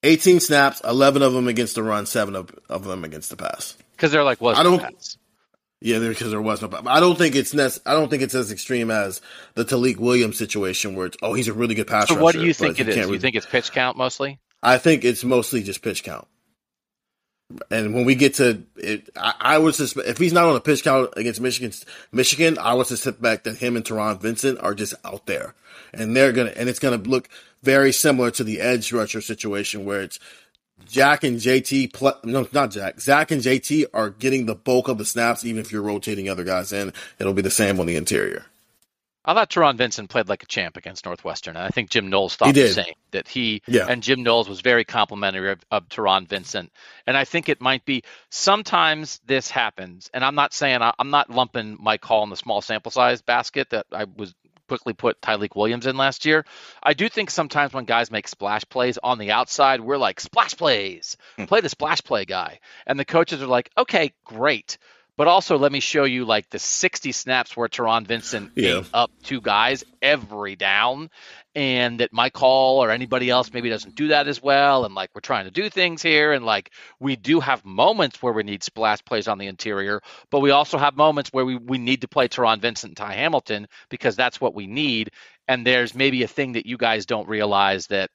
[0.04, 3.76] 18 snaps, 11 of them against the run, seven of, of them against the pass.
[3.94, 4.80] Because they're like, was I don't.
[4.80, 5.18] Pass.
[5.84, 6.70] Yeah, because there was no.
[6.86, 9.20] I don't think it's I don't think it's as extreme as
[9.56, 12.08] the Tyleik Williams situation where it's oh he's a really good pass.
[12.08, 13.10] So what do you think it is?
[13.10, 14.40] You think it's pitch count mostly?
[14.62, 16.28] I think it's mostly just pitch count.
[17.70, 20.62] And when we get to it, I, I would suspect if he's not on a
[20.62, 21.74] pitch count against Michigan,
[22.12, 25.56] Michigan, I would suspect that him and Taron Vincent are just out there,
[25.94, 27.28] and they're gonna, and it's gonna look
[27.64, 30.20] very similar to the edge rusher situation where it's
[30.86, 35.06] Jack and JT, no, not Jack, Zach and JT are getting the bulk of the
[35.06, 36.94] snaps, even if you're rotating other guys in.
[37.20, 38.46] It'll be the same on the interior.
[39.24, 42.36] I thought Taron Vincent played like a champ against Northwestern, and I think Jim Knowles
[42.36, 42.96] thought the same.
[43.12, 43.86] That he yeah.
[43.88, 46.72] and Jim Knowles was very complimentary of, of Taron Vincent,
[47.06, 51.12] and I think it might be sometimes this happens, and I'm not saying I, am
[51.12, 54.34] not lumping Mike Hall in the small sample size basket that I was
[54.72, 56.46] quickly put Tyleik Williams in last year.
[56.82, 60.56] I do think sometimes when guys make splash plays on the outside, we're like splash
[60.56, 61.44] plays, hmm.
[61.44, 64.78] play the splash play guy, and the coaches are like, okay, great
[65.18, 68.82] but also, let me show you like the 60 snaps where Taron Vincent yeah.
[68.92, 71.12] up two guys every down,
[71.56, 74.86] and that Mike Hall or anybody else maybe doesn't do that as well.
[74.86, 78.34] And like we're trying to do things here, and like we do have moments where
[78.34, 81.78] we need splash plays on the interior, but we also have moments where we, we
[81.78, 85.12] need to play Taron Vincent and Ty Hamilton because that's what we need.
[85.48, 88.10] And there's maybe a thing that you guys don't realize that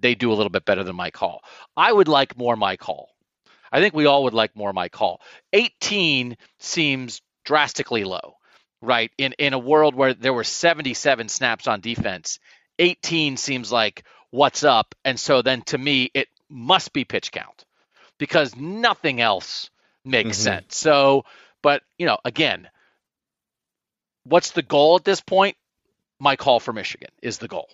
[0.00, 1.42] they do a little bit better than Mike Hall.
[1.76, 3.10] I would like more Mike Hall.
[3.70, 5.20] I think we all would like more Mike Hall.
[5.52, 8.34] 18 seems drastically low,
[8.82, 9.10] right?
[9.16, 12.38] In in a world where there were 77 snaps on defense,
[12.78, 14.94] 18 seems like what's up.
[15.04, 17.64] And so then to me, it must be pitch count
[18.18, 19.70] because nothing else
[20.04, 20.44] makes mm-hmm.
[20.44, 20.76] sense.
[20.76, 21.24] So,
[21.62, 22.68] but you know, again,
[24.24, 25.56] what's the goal at this point?
[26.18, 27.68] My call for Michigan is the goal,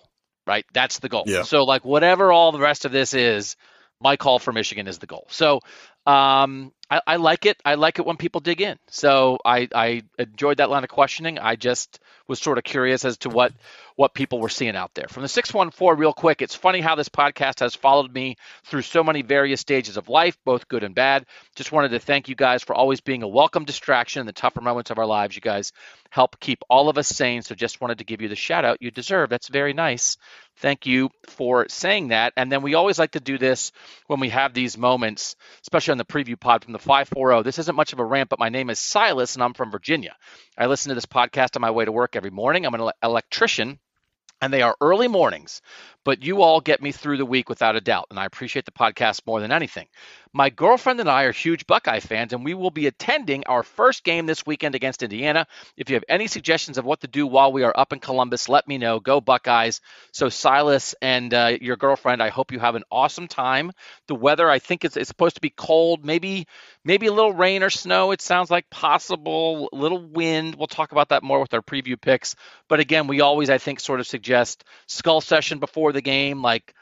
[0.47, 0.65] right?
[0.73, 1.25] That's the goal.
[1.27, 1.43] Yeah.
[1.43, 3.55] So, like, whatever all the rest of this is,
[4.01, 5.27] my call for Michigan is the goal.
[5.29, 5.59] So
[6.05, 7.61] um, I, I, like it.
[7.63, 8.77] I like it when people dig in.
[8.89, 11.37] So I, I enjoyed that line of questioning.
[11.37, 13.53] I just was sort of curious as to what
[13.99, 15.07] what people were seeing out there.
[15.09, 19.03] From the 614, real quick, it's funny how this podcast has followed me through so
[19.03, 21.25] many various stages of life, both good and bad.
[21.55, 24.61] Just wanted to thank you guys for always being a welcome distraction in the tougher
[24.61, 25.35] moments of our lives.
[25.35, 25.73] You guys
[26.09, 27.41] help keep all of us sane.
[27.41, 29.29] So just wanted to give you the shout out you deserve.
[29.29, 30.15] That's very nice.
[30.57, 32.31] Thank you for saying that.
[32.37, 33.73] And then we always like to do this
[34.07, 37.43] when we have these moments, especially on the preview pod from the 540.
[37.43, 40.15] This isn't much of a rant, but my name is Silas and I'm from Virginia.
[40.57, 42.65] I listen to this podcast on my way to work every morning.
[42.65, 43.79] I'm an electrician
[44.41, 45.61] and they are early mornings,
[46.05, 48.71] but you all get me through the week without a doubt, and I appreciate the
[48.71, 49.87] podcast more than anything.
[50.31, 54.03] My girlfriend and I are huge Buckeye fans, and we will be attending our first
[54.03, 55.47] game this weekend against Indiana.
[55.75, 58.47] If you have any suggestions of what to do while we are up in Columbus,
[58.47, 58.99] let me know.
[58.99, 59.81] Go Buckeyes.
[60.11, 63.71] So, Silas and uh, your girlfriend, I hope you have an awesome time.
[64.07, 66.47] The weather, I think, is, is supposed to be cold, maybe
[66.89, 68.09] maybe a little rain or snow.
[68.09, 69.69] It sounds like possible.
[69.71, 70.55] A little wind.
[70.55, 72.35] We'll talk about that more with our preview picks.
[72.67, 76.73] But again, we always, I think, sort of suggest skull session before the game, like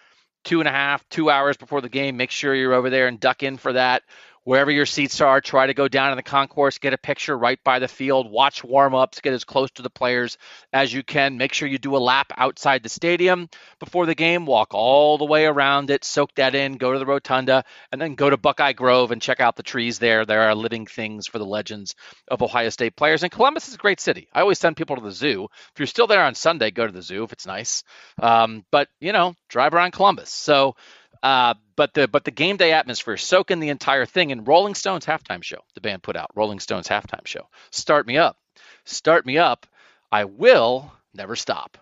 [0.45, 2.15] two and a half, two hours before the game.
[2.15, 4.03] Make sure you're over there and duck in for that
[4.47, 7.61] wherever your seats are, try to go down in the concourse, get a picture right
[7.65, 10.37] by the field, watch warm ups, get as close to the players
[10.71, 11.35] as you can.
[11.35, 13.49] Make sure you do a lap outside the stadium
[13.81, 17.05] before the game, walk all the way around it, soak that in, go to the
[17.05, 20.25] rotunda, and then go to Buckeye Grove and check out the trees there.
[20.25, 21.93] There are living things for the legends
[22.29, 23.23] of Ohio State players.
[23.23, 24.29] And Columbus is a great city.
[24.31, 25.49] I always send people to the zoo.
[25.73, 27.83] If you're still there on Sunday, go to the zoo if it's nice.
[28.21, 30.29] Um, but, you know, drive around Columbus.
[30.29, 30.77] So,
[31.23, 34.31] uh, but the but the game day atmosphere, soaking the entire thing.
[34.31, 37.47] And Rolling Stones halftime show, the band put out Rolling Stones halftime show.
[37.71, 38.37] Start me up,
[38.85, 39.65] start me up.
[40.11, 41.77] I will never stop.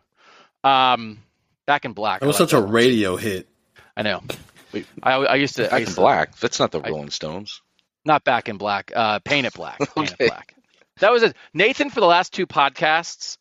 [0.63, 1.19] Um,
[1.65, 2.21] back in black.
[2.21, 3.47] It was like such a radio hit.
[3.95, 4.23] I know.
[4.71, 5.63] Wait, I, I used to.
[5.63, 6.35] Back I used in black.
[6.37, 7.61] That's not the Rolling I, Stones.
[8.03, 8.91] Not back in black.
[8.95, 9.79] Uh, paint it black.
[9.95, 10.25] Paint okay.
[10.25, 10.55] it black.
[10.99, 11.35] That was it.
[11.53, 13.37] Nathan for the last two podcasts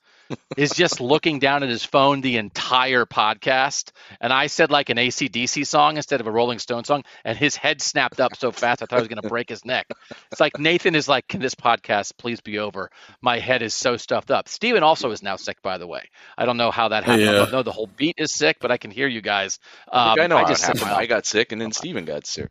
[0.57, 3.91] is just looking down at his phone the entire podcast.
[4.21, 7.57] And I said like an ACDC song instead of a Rolling Stone song, and his
[7.57, 9.87] head snapped up so fast I thought I was going to break his neck.
[10.31, 12.91] It's like Nathan is like, Can this podcast please be over?
[13.21, 14.49] My head is so stuffed up.
[14.49, 16.09] Steven also is now sick, by the way.
[16.37, 17.23] I don't know how that happened.
[17.23, 17.31] Yeah.
[17.31, 19.59] I don't know the whole beat is sick, but I can hear you guys.
[19.91, 20.85] Um, I know I just happened.
[20.85, 22.51] I got sick, and then Steven got sick.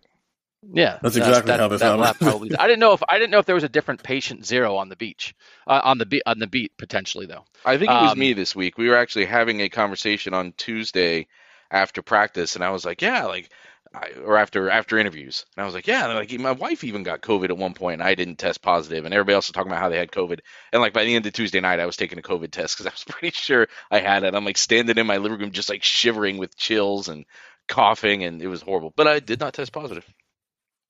[0.71, 2.29] Yeah, that's exactly that, how this happened.
[2.29, 4.77] Probably, I didn't know if I didn't know if there was a different patient zero
[4.77, 5.35] on the beach,
[5.67, 7.45] uh, on the beat on the beat potentially though.
[7.65, 8.77] I think it was um, me this week.
[8.77, 11.27] We were actually having a conversation on Tuesday
[11.71, 13.49] after practice, and I was like, yeah, like,
[13.93, 17.21] I, or after after interviews, and I was like, yeah, like my wife even got
[17.21, 19.81] COVID at one point, and I didn't test positive, and everybody else was talking about
[19.81, 20.39] how they had COVID,
[20.71, 22.87] and like by the end of Tuesday night, I was taking a COVID test because
[22.87, 24.33] I was pretty sure I had it.
[24.33, 27.25] I'm like standing in my living room, just like shivering with chills and
[27.67, 30.05] coughing, and it was horrible, but I did not test positive.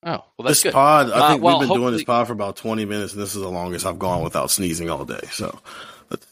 [0.05, 0.73] Oh, well, that's this good.
[0.73, 1.09] pod.
[1.09, 3.35] I uh, think well, we've been doing this pod for about twenty minutes, and this
[3.35, 5.21] is the longest I've gone without sneezing all day.
[5.31, 5.59] So,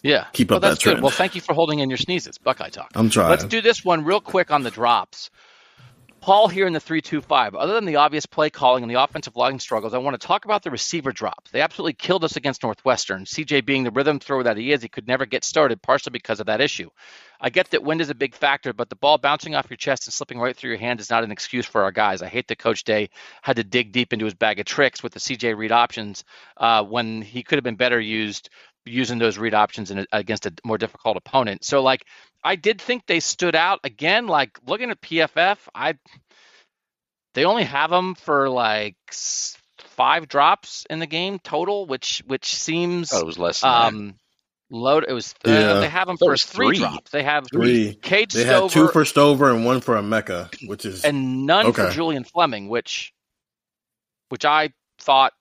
[0.04, 0.98] yeah, keep well, up that trend.
[0.98, 1.04] Good.
[1.04, 2.92] Well, thank you for holding in your sneezes, Buckeye talk.
[2.96, 3.30] I'm trying.
[3.30, 5.30] Let's do this one real quick on the drops.
[6.22, 7.56] Paul here in the 325.
[7.56, 10.46] Other than the obvious play calling and the offensive line struggles, I want to talk
[10.46, 11.50] about the receiver drops.
[11.50, 13.26] They absolutely killed us against Northwestern.
[13.26, 16.40] CJ being the rhythm thrower that he is, he could never get started, partially because
[16.40, 16.92] of that issue.
[17.44, 20.06] I get that wind is a big factor, but the ball bouncing off your chest
[20.06, 22.22] and slipping right through your hand is not an excuse for our guys.
[22.22, 23.10] I hate that Coach Day
[23.42, 26.24] had to dig deep into his bag of tricks with the CJ read options
[26.58, 28.52] uh, when he could have been better used
[28.86, 31.64] using those read options in, against a more difficult opponent.
[31.64, 32.06] So like
[32.44, 34.28] I did think they stood out again.
[34.28, 35.96] Like looking at PFF, I
[37.34, 38.96] they only have them for like
[39.78, 43.64] five drops in the game total, which which seems oh, it was less.
[43.64, 44.16] um,
[44.72, 45.06] load.
[45.08, 45.80] It was uh, yeah.
[45.80, 47.12] they have them for three, three, drops.
[47.12, 47.94] They have three.
[47.94, 51.68] Cade they Stover, had two for Stover and one for Emeka, which is and none
[51.68, 51.88] okay.
[51.88, 53.14] for Julian Fleming, which
[54.30, 55.34] which I thought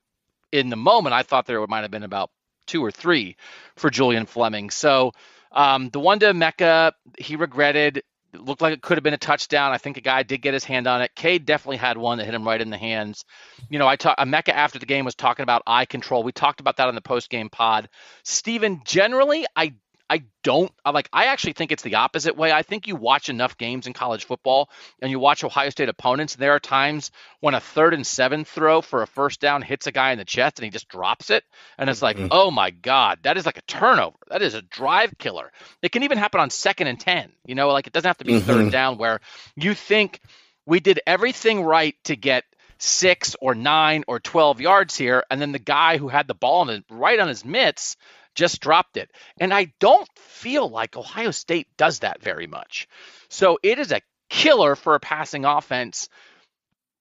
[0.52, 2.30] in the moment I thought there might have been about
[2.70, 3.36] two or three
[3.74, 4.70] for Julian Fleming.
[4.70, 5.12] So
[5.50, 8.02] um, the one to Emeka, he regretted.
[8.32, 9.72] It looked like it could have been a touchdown.
[9.72, 11.10] I think a guy did get his hand on it.
[11.16, 13.24] Cade definitely had one that hit him right in the hands.
[13.68, 14.20] You know, I talked.
[14.20, 16.22] Emeka after the game was talking about eye control.
[16.22, 17.88] We talked about that on the post game pod.
[18.22, 19.74] Stephen, generally, I
[20.10, 22.50] I don't I like I actually think it's the opposite way.
[22.50, 24.68] I think you watch enough games in college football
[25.00, 28.44] and you watch Ohio State opponents and there are times when a third and seven
[28.44, 31.30] throw for a first down hits a guy in the chest and he just drops
[31.30, 31.44] it
[31.78, 32.26] and it's like, mm-hmm.
[32.32, 34.16] "Oh my god, that is like a turnover.
[34.28, 37.30] That is a drive killer." It can even happen on second and 10.
[37.46, 38.46] You know, like it doesn't have to be mm-hmm.
[38.46, 39.20] third down where
[39.54, 40.20] you think
[40.66, 42.44] we did everything right to get
[42.78, 45.22] six or nine or 12 yards here.
[45.30, 47.96] And then the guy who had the ball in, right on his mitts
[48.40, 49.10] just dropped it.
[49.38, 52.88] And I don't feel like Ohio State does that very much.
[53.28, 54.00] So it is a
[54.30, 56.08] killer for a passing offense.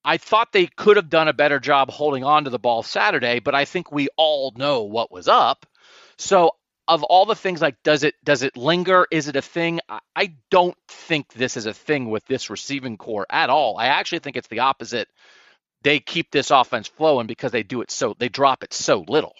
[0.03, 3.39] I thought they could have done a better job holding on to the ball Saturday,
[3.39, 5.65] but I think we all know what was up.
[6.17, 6.55] So
[6.89, 9.99] of all the things like does it does it linger is it a thing I,
[10.15, 14.19] I don't think this is a thing with this receiving core at all i actually
[14.19, 15.07] think it's the opposite
[15.83, 19.35] they keep this offense flowing because they do it so they drop it so little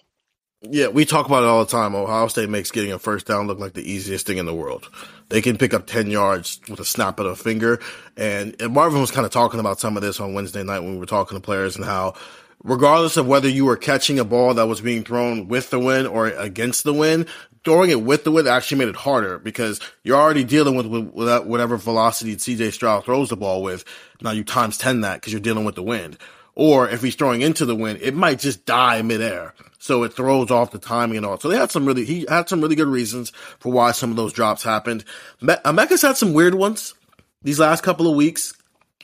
[0.62, 1.95] yeah, we talk about it all the time.
[1.95, 4.89] Ohio State makes getting a first down look like the easiest thing in the world.
[5.30, 7.80] They can pick up 10 yards with a snap of a finger.
[8.17, 10.93] And, and Marvin was kind of talking about some of this on Wednesday night when
[10.93, 12.15] we were talking to players and how
[12.63, 16.08] regardless of whether you were catching a ball that was being thrown with the wind
[16.08, 17.28] or against the wind,
[17.63, 21.45] throwing it with the wind actually made it harder because you're already dealing with, with,
[21.45, 23.86] whatever velocity CJ Stroud throws the ball with.
[24.22, 26.17] Now you times 10 that because you're dealing with the wind.
[26.56, 29.54] Or if he's throwing into the wind, it might just die midair.
[29.78, 31.40] So it throws off the timing and all.
[31.40, 34.18] So they had some really, he had some really good reasons for why some of
[34.18, 35.06] those drops happened.
[35.42, 36.94] Me- had some weird ones
[37.42, 38.54] these last couple of weeks.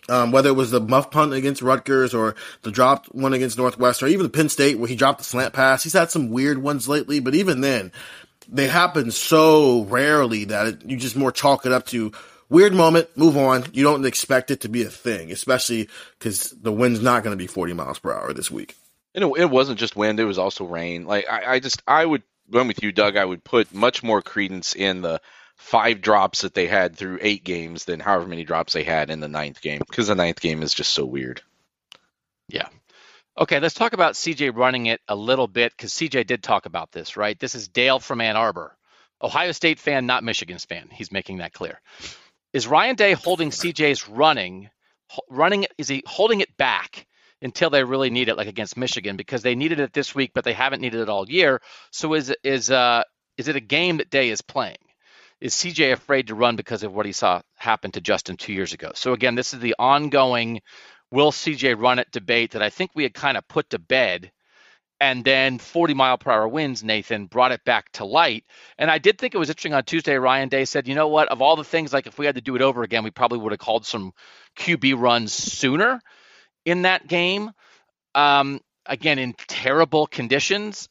[0.08, 4.08] Um, whether it was the muff punt against Rutgers or the dropped one against Northwestern,
[4.08, 5.82] or even the Penn State where he dropped the slant pass.
[5.82, 7.92] He's had some weird ones lately, but even then,
[8.48, 12.12] they happen so rarely that it, you just more chalk it up to
[12.50, 13.66] weird moment, move on.
[13.74, 17.42] You don't expect it to be a thing, especially because the wind's not going to
[17.42, 18.76] be 40 miles per hour this week.
[19.14, 21.06] And it, it, wasn't just wind; it was also rain.
[21.06, 23.16] Like I, I just, I would, going with you, Doug.
[23.16, 25.22] I would put much more credence in the
[25.56, 29.22] five drops that they had through eight games than however many drops they had in
[29.22, 31.42] the ninth game, because the ninth game is just so weird.
[32.50, 32.68] Yeah.
[33.38, 36.92] Okay, let's talk about CJ running it a little bit because CJ did talk about
[36.92, 37.38] this, right?
[37.38, 38.78] This is Dale from Ann Arbor,
[39.22, 40.88] Ohio State fan, not Michigan's fan.
[40.92, 41.82] He's making that clear.
[42.56, 44.70] Is Ryan Day holding CJ's running,
[45.30, 45.66] running?
[45.78, 47.06] Is he holding it back
[47.42, 50.46] until they really need it, like against Michigan, because they needed it this week, but
[50.46, 51.62] they haven't needed it all year?
[51.92, 53.04] So is is uh
[53.38, 54.78] is it a game that Day is playing?
[55.42, 58.72] Is CJ afraid to run because of what he saw happen to Justin two years
[58.72, 58.94] ago?
[58.96, 60.62] So again, this is the ongoing
[61.12, 64.32] will CJ run it debate that I think we had kind of put to bed
[65.06, 68.44] and then 40 mile per hour winds, Nathan, brought it back to light.
[68.80, 70.16] And I did think it was interesting on Tuesday.
[70.16, 71.28] Ryan Day said, you know what?
[71.28, 73.38] Of all the things, like if we had to do it over again, we probably
[73.38, 74.14] would have called some
[74.58, 76.02] QB runs sooner
[76.66, 77.52] in that game.
[78.16, 80.90] Um, again, in terrible conditions.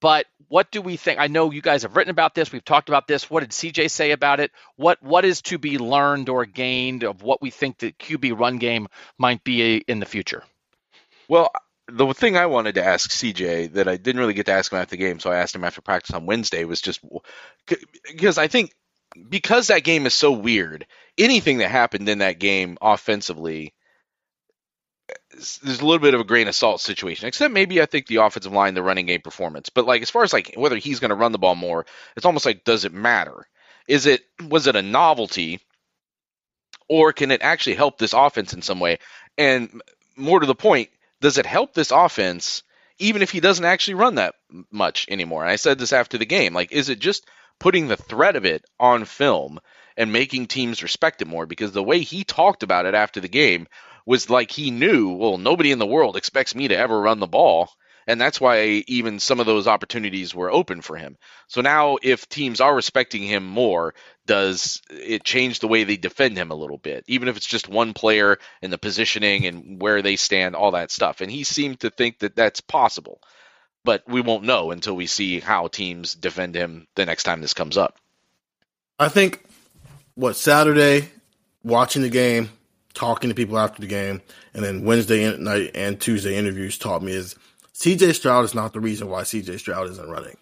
[0.00, 1.20] But what do we think?
[1.20, 2.50] I know you guys have written about this.
[2.50, 3.30] We've talked about this.
[3.30, 4.50] What did CJ say about it?
[4.74, 8.58] What what is to be learned or gained of what we think the QB run
[8.58, 10.42] game might be in the future?
[11.28, 11.52] Well,
[11.88, 14.78] the thing I wanted to ask CJ that I didn't really get to ask him
[14.78, 17.00] after the game, so I asked him after practice on Wednesday was just
[18.06, 18.72] because I think
[19.28, 20.86] because that game is so weird,
[21.18, 23.74] anything that happened in that game offensively,
[25.30, 27.28] there's a little bit of a grain of salt situation.
[27.28, 30.22] Except maybe I think the offensive line, the running game performance, but like as far
[30.22, 32.92] as like whether he's going to run the ball more, it's almost like does it
[32.92, 33.46] matter?
[33.86, 35.60] Is it was it a novelty?
[36.88, 38.98] Or can it actually help this offense in some way?
[39.38, 39.80] And
[40.16, 40.90] more to the point,
[41.24, 42.62] does it help this offense
[42.98, 44.34] even if he doesn't actually run that
[44.70, 45.40] much anymore?
[45.42, 46.52] And I said this after the game.
[46.52, 47.26] Like, is it just
[47.58, 49.58] putting the threat of it on film
[49.96, 51.46] and making teams respect it more?
[51.46, 53.68] Because the way he talked about it after the game
[54.04, 57.26] was like he knew, well, nobody in the world expects me to ever run the
[57.26, 57.70] ball
[58.06, 61.16] and that's why even some of those opportunities were open for him.
[61.48, 63.94] So now, if teams are respecting him more,
[64.26, 67.68] does it change the way they defend him a little bit, even if it's just
[67.68, 71.20] one player and the positioning and where they stand, all that stuff?
[71.20, 73.20] And he seemed to think that that's possible.
[73.84, 77.54] but we won't know until we see how teams defend him the next time this
[77.54, 77.98] comes up.
[78.98, 79.44] I think
[80.14, 81.10] what Saturday,
[81.62, 82.50] watching the game,
[82.94, 84.22] talking to people after the game,
[84.54, 87.36] and then Wednesday night and Tuesday interviews taught me is
[87.74, 90.36] CJ Stroud is not the reason why CJ Stroud isn't running.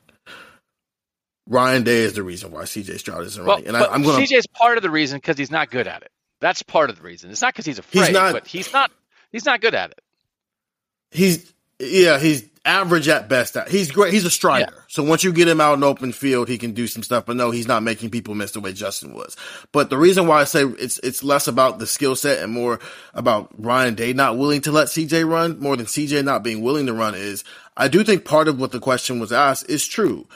[1.47, 3.69] Ryan Day is the reason why CJ Stroud isn't well, running.
[3.69, 6.03] And I, am going CJ is part of the reason because he's not good at
[6.03, 6.11] it.
[6.41, 7.31] That's part of the reason.
[7.31, 8.91] It's not because he's afraid, he's not, but he's not
[9.31, 10.01] he's not good at it.
[11.11, 13.57] He's yeah, he's average at best.
[13.69, 14.13] He's great.
[14.13, 14.73] He's a striker.
[14.73, 14.83] Yeah.
[14.89, 17.27] So once you get him out in open field, he can do some stuff.
[17.27, 19.37] But no, he's not making people miss the way Justin was.
[19.73, 22.79] But the reason why I say it's it's less about the skill set and more
[23.15, 26.87] about Ryan Day not willing to let CJ run more than CJ not being willing
[26.87, 27.45] to run is
[27.77, 30.27] I do think part of what the question was asked is true.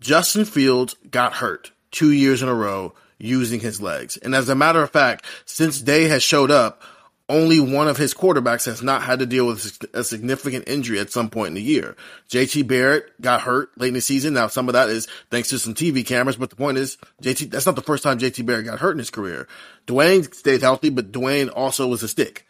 [0.00, 4.16] Justin Fields got hurt two years in a row using his legs.
[4.16, 6.82] And as a matter of fact, since Day has showed up,
[7.28, 11.12] only one of his quarterbacks has not had to deal with a significant injury at
[11.12, 11.96] some point in the year.
[12.28, 14.34] JT Barrett got hurt late in the season.
[14.34, 17.50] Now, some of that is thanks to some TV cameras, but the point is, JT,
[17.50, 19.46] that's not the first time JT Barrett got hurt in his career.
[19.86, 22.46] Dwayne stayed healthy, but Dwayne also was a stick.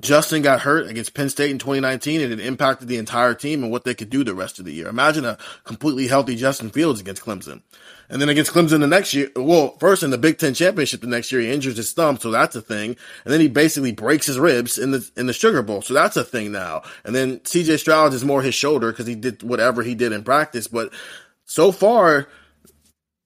[0.00, 3.72] Justin got hurt against Penn State in 2019 and it impacted the entire team and
[3.72, 4.88] what they could do the rest of the year.
[4.88, 7.62] Imagine a completely healthy Justin Fields against Clemson.
[8.10, 11.06] And then against Clemson the next year, well, first in the Big Ten championship the
[11.06, 12.96] next year, he injures his thumb, so that's a thing.
[13.24, 16.16] And then he basically breaks his ribs in the in the Sugar Bowl, so that's
[16.16, 16.82] a thing now.
[17.04, 17.78] And then C.J.
[17.78, 20.68] Stroud is more his shoulder because he did whatever he did in practice.
[20.68, 20.92] But
[21.46, 22.28] so far,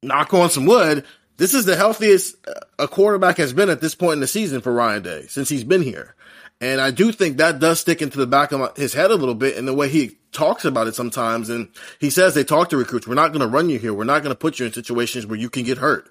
[0.02, 1.04] knock on some wood,
[1.36, 4.60] this is the healthiest uh, a quarterback has been at this point in the season
[4.60, 6.14] for Ryan Day since he's been here.
[6.60, 9.34] And I do think that does stick into the back of his head a little
[9.34, 11.48] bit in the way he talks about it sometimes.
[11.48, 13.06] And he says they talk to recruits.
[13.06, 13.94] We're not going to run you here.
[13.94, 16.10] We're not going to put you in situations where you can get hurt.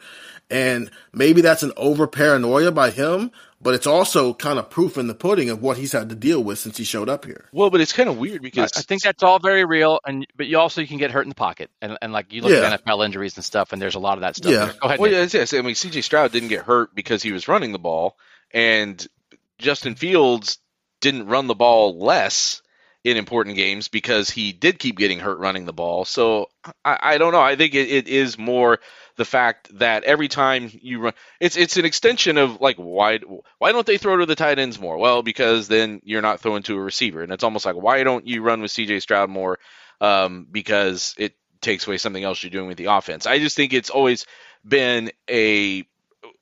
[0.49, 3.31] And maybe that's an over paranoia by him,
[3.61, 6.43] but it's also kind of proof in the pudding of what he's had to deal
[6.43, 7.45] with since he showed up here.
[7.51, 10.25] Well, but it's kind of weird because I, I think that's all very real, and
[10.35, 12.51] but you also you can get hurt in the pocket, and and like you look
[12.51, 12.73] yeah.
[12.73, 14.51] at NFL injuries and stuff, and there's a lot of that stuff.
[14.51, 14.75] Yeah, there.
[14.79, 14.99] go ahead.
[14.99, 15.53] Well, yes, yes.
[15.53, 16.01] I mean, C.J.
[16.01, 18.17] Stroud didn't get hurt because he was running the ball,
[18.51, 19.05] and
[19.59, 20.57] Justin Fields
[21.01, 22.61] didn't run the ball less
[23.03, 26.03] in important games because he did keep getting hurt running the ball.
[26.03, 26.49] So
[26.83, 27.41] I, I don't know.
[27.41, 28.79] I think it, it is more
[29.15, 33.19] the fact that every time you run, it's it's an extension of like why
[33.57, 34.97] why don't they throw to the tight ends more?
[34.97, 38.27] Well, because then you're not throwing to a receiver, and it's almost like why don't
[38.27, 38.99] you run with C.J.
[38.99, 39.59] Stroud more?
[40.01, 43.25] Um, because it takes away something else you're doing with the offense.
[43.25, 44.25] I just think it's always
[44.65, 45.83] been a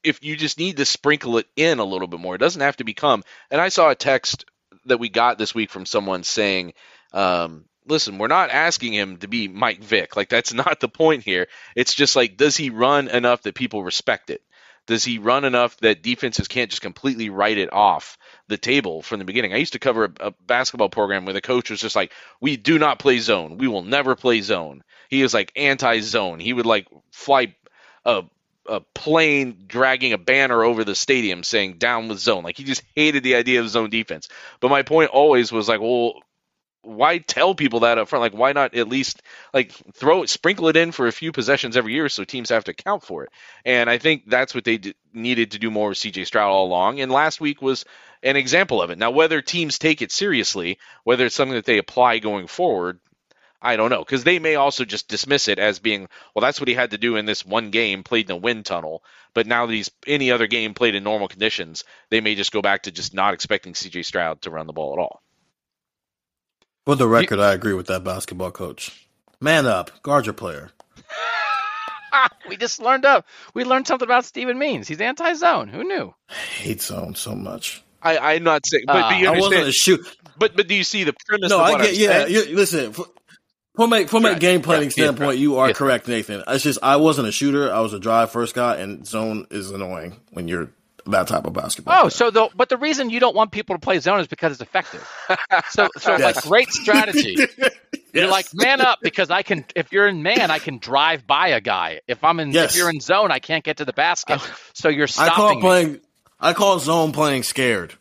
[0.03, 2.35] if you just need to sprinkle it in a little bit more.
[2.35, 3.23] It doesn't have to become.
[3.51, 4.45] And I saw a text
[4.85, 6.73] that we got this week from someone saying,
[7.13, 10.15] um, listen, we're not asking him to be Mike Vick.
[10.15, 11.47] Like that's not the point here.
[11.75, 14.41] It's just like, does he run enough that people respect it?
[14.85, 18.17] Does he run enough that defenses can't just completely write it off
[18.47, 19.53] the table from the beginning?
[19.53, 22.55] I used to cover a, a basketball program where the coach was just like, "We
[22.55, 23.57] do not play zone.
[23.57, 26.39] We will never play zone." He was like anti-zone.
[26.39, 27.53] He would like fly
[28.05, 28.23] a
[28.67, 32.43] a plane dragging a banner over the stadium saying down with zone.
[32.43, 34.29] Like he just hated the idea of zone defense.
[34.59, 36.21] But my point always was like, well,
[36.87, 38.21] why tell people that up front?
[38.21, 39.21] Like, why not at least
[39.53, 42.63] like throw it, sprinkle it in for a few possessions every year so teams have
[42.65, 43.29] to account for it?
[43.65, 46.65] And I think that's what they d- needed to do more with CJ Stroud all
[46.65, 46.99] along.
[47.01, 47.85] And last week was
[48.23, 48.97] an example of it.
[48.97, 52.99] Now, whether teams take it seriously, whether it's something that they apply going forward,
[53.61, 56.41] I don't know because they may also just dismiss it as being well.
[56.41, 59.03] That's what he had to do in this one game played in a wind tunnel.
[59.33, 62.61] But now that he's any other game played in normal conditions, they may just go
[62.61, 64.03] back to just not expecting C.J.
[64.03, 65.21] Stroud to run the ball at all.
[66.85, 69.07] For the record, I agree with that basketball coach.
[69.41, 70.71] Man up, guard your player.
[72.49, 73.25] we just learned up.
[73.53, 74.87] We learned something about Stephen Means.
[74.87, 75.67] He's anti-zone.
[75.67, 76.13] Who knew?
[76.29, 77.83] I hate zone so much.
[78.01, 80.07] I, I'm not saying, but, uh, I wasn't a shoot.
[80.37, 81.49] But but do you see the premise?
[81.49, 81.95] No, I get.
[81.95, 82.93] yeah, you, listen.
[83.77, 86.43] From a from a game planning standpoint, you are correct, Nathan.
[86.47, 87.71] It's just I wasn't a shooter.
[87.71, 90.71] I was a drive first guy, and zone is annoying when you're
[91.05, 91.93] that type of basketball.
[91.93, 92.09] Oh, player.
[92.09, 94.61] so the but the reason you don't want people to play zone is because it's
[94.61, 95.07] effective.
[95.69, 96.21] So so yes.
[96.21, 97.35] like great strategy.
[97.57, 97.71] yes.
[98.13, 99.63] You're like man up because I can.
[99.75, 102.01] If you're in man, I can drive by a guy.
[102.07, 102.71] If I'm in, yes.
[102.71, 104.41] if you're in zone, I can't get to the basket.
[104.73, 105.33] so you're stopping.
[105.33, 105.99] I call playing.
[106.39, 107.93] I call zone playing scared.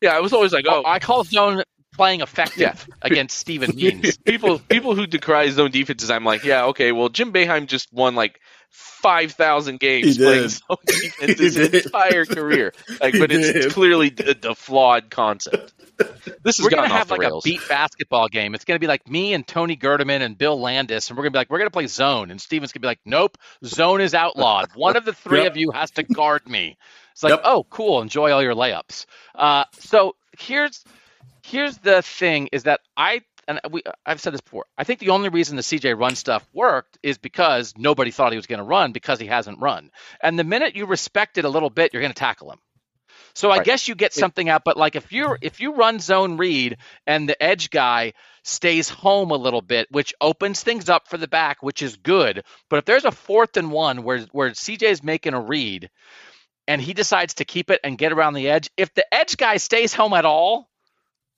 [0.00, 0.88] Yeah, I was always like, oh, oh.
[0.88, 1.62] I call zone
[1.92, 2.94] playing effective yeah.
[3.02, 4.16] against Stephen Means.
[4.18, 8.14] people people who decry zone defenses, I'm like, yeah, okay, well, Jim Boeheim just won
[8.14, 8.40] like
[8.70, 12.72] five thousand games playing zone defense his entire career.
[13.00, 15.74] Like, but it's, it's clearly the, a, flawed concept.
[16.42, 17.44] This is we're gonna have like rails.
[17.44, 18.54] a beat basketball game.
[18.54, 21.38] It's gonna be like me and Tony Gerdeman and Bill Landis, and we're gonna be
[21.38, 24.70] like, we're gonna play zone, and Steven's gonna be like, nope, zone is outlawed.
[24.74, 25.52] One of the three yep.
[25.52, 26.78] of you has to guard me.
[27.12, 27.42] It's like, yep.
[27.44, 29.04] oh, cool, enjoy all your layups.
[29.34, 30.82] Uh, so here's
[31.42, 34.66] here's the thing is that I and we, I've said this before.
[34.78, 38.38] I think the only reason the CJ run stuff worked is because nobody thought he
[38.38, 39.90] was going to run because he hasn't run.
[40.22, 42.60] And the minute you respect it a little bit, you're going to tackle him.
[43.34, 43.66] So I right.
[43.66, 45.34] guess you get something out, but like if you mm-hmm.
[45.42, 46.76] if you run zone read
[47.06, 48.12] and the edge guy
[48.44, 52.44] stays home a little bit, which opens things up for the back, which is good.
[52.68, 55.90] But if there's a fourth and one where where CJ is making a read
[56.68, 59.56] and he decides to keep it and get around the edge, if the edge guy
[59.56, 60.68] stays home at all,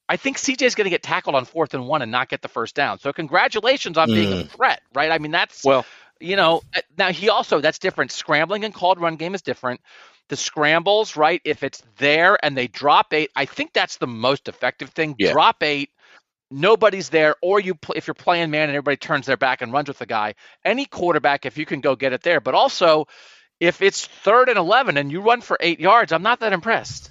[0.08, 2.42] I think CJ is going to get tackled on fourth and one and not get
[2.42, 2.98] the first down.
[2.98, 4.14] So congratulations on mm.
[4.14, 4.48] being a mm.
[4.48, 5.10] threat, right?
[5.10, 5.86] I mean that's well,
[6.20, 6.62] you know.
[6.74, 8.12] Uh, now he also that's different.
[8.12, 9.80] Scrambling and called run game is different.
[10.28, 11.40] The scrambles, right?
[11.44, 15.14] If it's there and they drop eight, I think that's the most effective thing.
[15.18, 15.32] Yeah.
[15.32, 15.90] Drop eight,
[16.50, 19.72] nobody's there, or you pl- if you're playing man and everybody turns their back and
[19.72, 20.34] runs with the guy.
[20.64, 23.06] Any quarterback, if you can go get it there, but also
[23.60, 27.10] if it's third and eleven and you run for eight yards, I'm not that impressed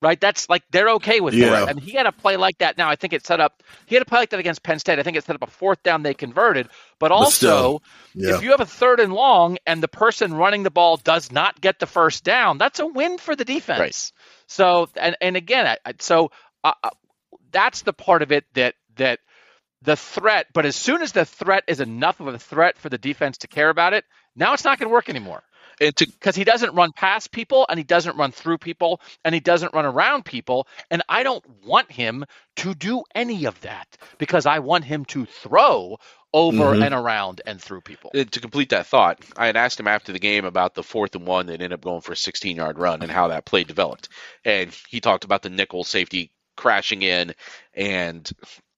[0.00, 0.20] right?
[0.20, 1.50] That's like they're okay with yeah.
[1.50, 1.70] that.
[1.70, 2.78] And he had a play like that.
[2.78, 3.62] Now I think it set up.
[3.86, 4.98] He had a play like that against Penn State.
[4.98, 6.68] I think it set up a fourth down they converted.
[6.98, 7.80] But also,
[8.14, 8.34] but yeah.
[8.36, 11.60] if you have a third and long and the person running the ball does not
[11.60, 13.80] get the first down, that's a win for the defense.
[13.80, 14.12] Right.
[14.46, 16.32] So and and again, I, so
[16.64, 16.90] uh, uh,
[17.50, 19.20] that's the part of it that that
[19.82, 20.46] the threat.
[20.52, 23.48] But as soon as the threat is enough of a threat for the defense to
[23.48, 25.42] care about it, now it's not going to work anymore
[25.80, 29.74] because he doesn't run past people and he doesn't run through people and he doesn't
[29.74, 32.24] run around people and i don't want him
[32.56, 35.96] to do any of that because i want him to throw
[36.32, 36.82] over mm-hmm.
[36.82, 38.10] and around and through people.
[38.12, 41.26] To complete that thought i had asked him after the game about the fourth and
[41.26, 44.08] one that ended up going for a 16 yard run and how that play developed.
[44.44, 47.34] And he talked about the nickel safety crashing in
[47.74, 48.30] and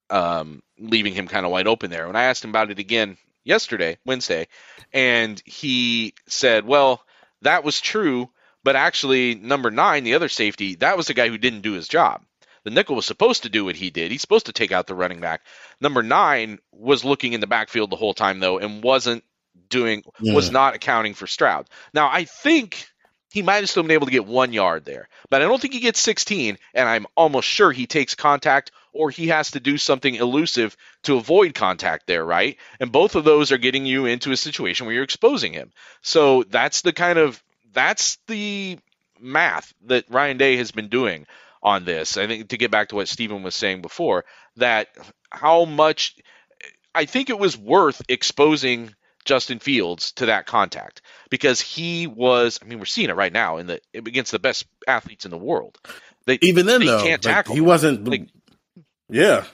[0.08, 2.06] um, leaving him kind of wide open there.
[2.06, 4.48] When i asked him about it again yesterday, Wednesday,
[4.92, 7.02] and he said, "Well,
[7.42, 8.30] that was true,
[8.64, 11.88] but actually number 9, the other safety, that was the guy who didn't do his
[11.88, 12.22] job.
[12.64, 14.12] The nickel was supposed to do what he did.
[14.12, 15.42] He's supposed to take out the running back.
[15.80, 19.24] Number 9 was looking in the backfield the whole time though and wasn't
[19.68, 20.34] doing yeah.
[20.34, 21.68] was not accounting for Stroud.
[21.92, 22.86] Now, I think
[23.32, 25.74] he might have still been able to get 1 yard there, but I don't think
[25.74, 29.78] he gets 16 and I'm almost sure he takes contact or he has to do
[29.78, 32.58] something elusive to avoid contact there, right?
[32.78, 35.72] And both of those are getting you into a situation where you're exposing him.
[36.02, 38.78] So that's the kind of that's the
[39.18, 41.26] math that Ryan Day has been doing
[41.62, 42.18] on this.
[42.18, 44.24] I think to get back to what Stephen was saying before,
[44.56, 44.88] that
[45.30, 46.16] how much
[46.94, 52.58] I think it was worth exposing Justin Fields to that contact because he was.
[52.62, 55.38] I mean, we're seeing it right now in the against the best athletes in the
[55.38, 55.78] world.
[56.26, 57.54] They, even then, they though, can't tackle.
[57.54, 58.06] He wasn't.
[58.06, 58.28] Like,
[59.08, 59.44] yeah.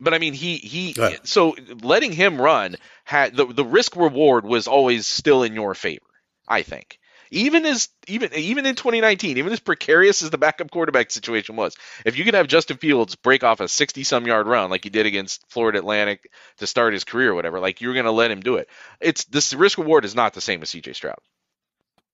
[0.00, 0.96] But I mean, he he.
[1.24, 6.04] So letting him run had the the risk reward was always still in your favor.
[6.48, 6.98] I think
[7.32, 11.74] even as even even in 2019, even as precarious as the backup quarterback situation was,
[12.04, 14.90] if you could have Justin Fields break off a 60 some yard run like he
[14.90, 18.30] did against Florida Atlantic to start his career or whatever, like you're going to let
[18.30, 18.68] him do it.
[19.00, 21.18] It's this risk reward is not the same as CJ Stroud.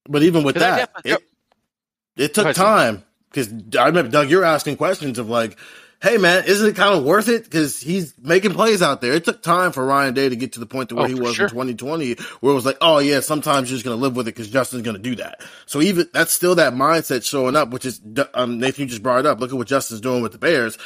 [0.09, 1.23] But even with that, it,
[2.17, 5.59] it took time because I remember Doug, you're asking questions of like
[6.01, 7.45] hey man, isn't it kind of worth it?
[7.45, 9.13] Because he's making plays out there.
[9.13, 11.15] It took time for Ryan Day to get to the point to where oh, he
[11.15, 11.47] was sure.
[11.47, 14.35] in 2020, where it was like, oh yeah, sometimes you're just gonna live with it
[14.35, 15.41] because Justin's gonna do that.
[15.67, 18.01] So even that's still that mindset showing up, which is
[18.35, 18.83] um, Nathan.
[18.83, 19.41] You just brought it up.
[19.41, 20.79] Look at what Justin's doing with the Bears.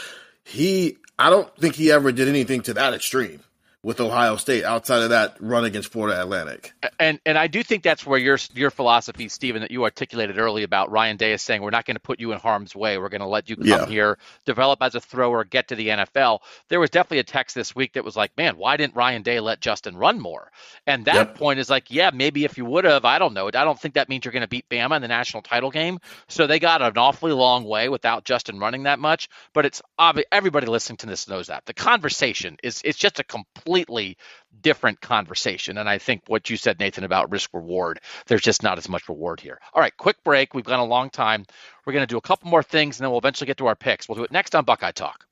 [0.45, 3.41] He, I don't think he ever did anything to that extreme
[3.85, 6.73] with Ohio State outside of that run against Florida Atlantic.
[7.01, 10.63] And and I do think that's where your your philosophy, Stephen, that you articulated early
[10.63, 12.99] about Ryan Day is saying we're not going to put you in harm's way.
[12.99, 13.87] We're going to let you come yeah.
[13.87, 16.41] here, develop as a thrower, get to the NFL.
[16.69, 19.41] There was definitely a text this week that was like, man, why didn't Ryan Day
[19.41, 20.53] let Justin run more?
[20.87, 21.35] And that yep.
[21.35, 23.49] point is like, yeah, maybe if you would have, I don't know.
[23.49, 25.99] I don't think that means you're going to beat Bama in the national title game.
[26.29, 29.29] So they got an awfully long way without Justin running that much.
[29.53, 33.25] But it's obvious everybody listening to this knows that the conversation is it's just a
[33.25, 34.19] complete completely
[34.61, 35.79] different conversation.
[35.79, 39.09] And I think what you said, Nathan, about risk reward, there's just not as much
[39.09, 39.59] reward here.
[39.73, 40.53] All right, quick break.
[40.53, 41.47] We've gone a long time.
[41.87, 43.75] We're going to do a couple more things and then we'll eventually get to our
[43.75, 44.09] picks.
[44.09, 45.27] We'll do it next on Buckeye Talk.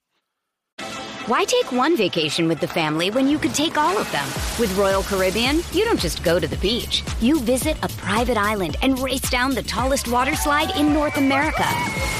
[1.27, 4.27] Why take one vacation with the family when you could take all of them?
[4.59, 7.05] With Royal Caribbean, you don't just go to the beach.
[7.21, 11.69] You visit a private island and race down the tallest water slide in North America.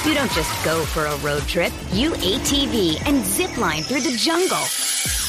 [0.05, 1.73] You don't just go for a road trip.
[1.93, 5.20] You ATV and zip line through the jungle.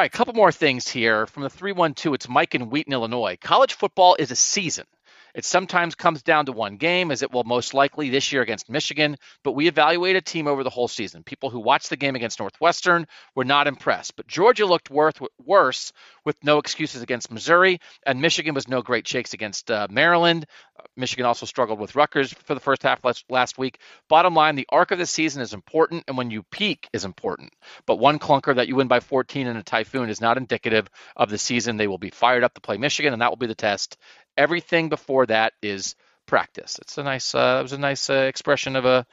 [0.00, 2.14] All right, a couple more things here from the 312.
[2.14, 3.36] It's Mike in Wheaton, Illinois.
[3.38, 4.86] College football is a season.
[5.34, 8.70] It sometimes comes down to one game, as it will most likely this year against
[8.70, 11.22] Michigan, but we evaluate a team over the whole season.
[11.22, 15.92] People who watched the game against Northwestern were not impressed, but Georgia looked worth, worse
[16.24, 20.46] with no excuses against Missouri, and Michigan was no great shakes against uh, Maryland.
[20.96, 23.78] Michigan also struggled with Rutgers for the first half last, last week.
[24.08, 27.52] Bottom line, the arc of the season is important, and when you peak is important.
[27.86, 31.30] But one clunker that you win by 14 in a typhoon is not indicative of
[31.30, 31.76] the season.
[31.76, 33.96] They will be fired up to play Michigan, and that will be the test.
[34.36, 35.94] Everything before that is
[36.26, 36.78] practice.
[36.80, 39.06] It's a nice, uh, it was a nice uh, expression of a,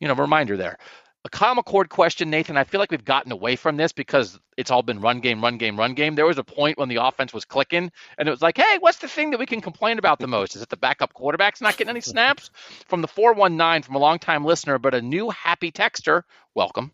[0.00, 0.78] you know, reminder there.
[1.26, 2.58] A Kyle McCord question, Nathan.
[2.58, 5.56] I feel like we've gotten away from this because it's all been run game, run
[5.56, 6.16] game, run game.
[6.16, 8.98] There was a point when the offense was clicking, and it was like, hey, what's
[8.98, 10.54] the thing that we can complain about the most?
[10.54, 12.50] Is it the backup quarterback's not getting any snaps?
[12.88, 16.24] From the 419 from a longtime listener, but a new happy texter.
[16.54, 16.92] Welcome.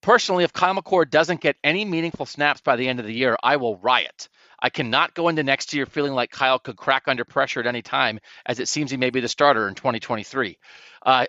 [0.00, 3.36] Personally, if Kyle McCord doesn't get any meaningful snaps by the end of the year,
[3.42, 4.28] I will riot.
[4.60, 7.82] I cannot go into next year feeling like Kyle could crack under pressure at any
[7.82, 10.58] time, as it seems he may be the starter in 2023.
[11.04, 11.26] Uh,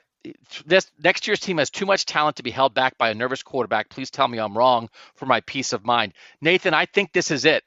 [0.65, 3.43] this next year's team has too much talent to be held back by a nervous
[3.43, 3.89] quarterback.
[3.89, 6.13] Please tell me I'm wrong for my peace of mind.
[6.41, 7.63] Nathan, I think this is it.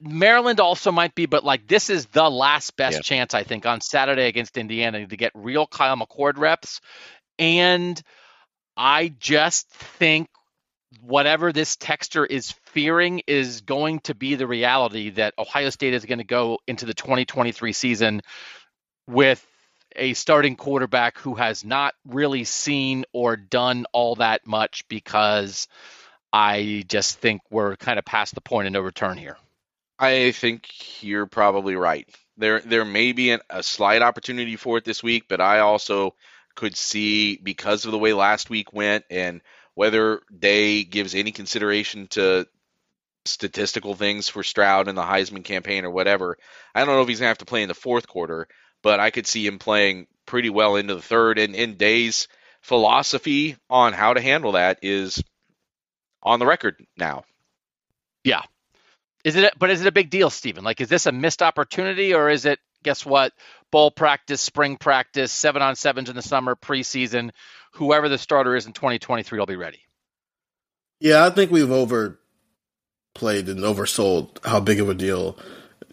[0.00, 3.02] Maryland also might be, but like this is the last best yeah.
[3.02, 6.80] chance I think on Saturday against Indiana to get real Kyle McCord reps,
[7.38, 8.00] and
[8.76, 10.28] I just think
[11.00, 16.04] whatever this texter is fearing is going to be the reality that Ohio State is
[16.04, 18.20] going to go into the 2023 season
[19.08, 19.44] with
[19.96, 25.68] a starting quarterback who has not really seen or done all that much because
[26.32, 29.36] I just think we're kind of past the point of no return here.
[29.98, 32.08] I think you're probably right.
[32.36, 36.14] There there may be an, a slight opportunity for it this week, but I also
[36.54, 39.42] could see because of the way last week went and
[39.74, 42.46] whether Day gives any consideration to
[43.24, 46.36] statistical things for Stroud in the Heisman campaign or whatever.
[46.74, 48.48] I don't know if he's gonna have to play in the fourth quarter,
[48.82, 51.38] but I could see him playing pretty well into the third.
[51.38, 52.28] And in Day's
[52.60, 55.22] philosophy on how to handle that is
[56.22, 57.24] on the record now.
[58.24, 58.42] Yeah.
[59.24, 59.54] Is it?
[59.58, 60.64] But is it a big deal, Stephen?
[60.64, 62.58] Like, is this a missed opportunity, or is it?
[62.82, 63.32] Guess what?
[63.70, 67.30] Bowl practice, spring practice, seven on sevens in the summer, preseason.
[67.74, 69.80] Whoever the starter is in 2023 will be ready.
[70.98, 72.18] Yeah, I think we've overplayed
[73.48, 75.38] and oversold how big of a deal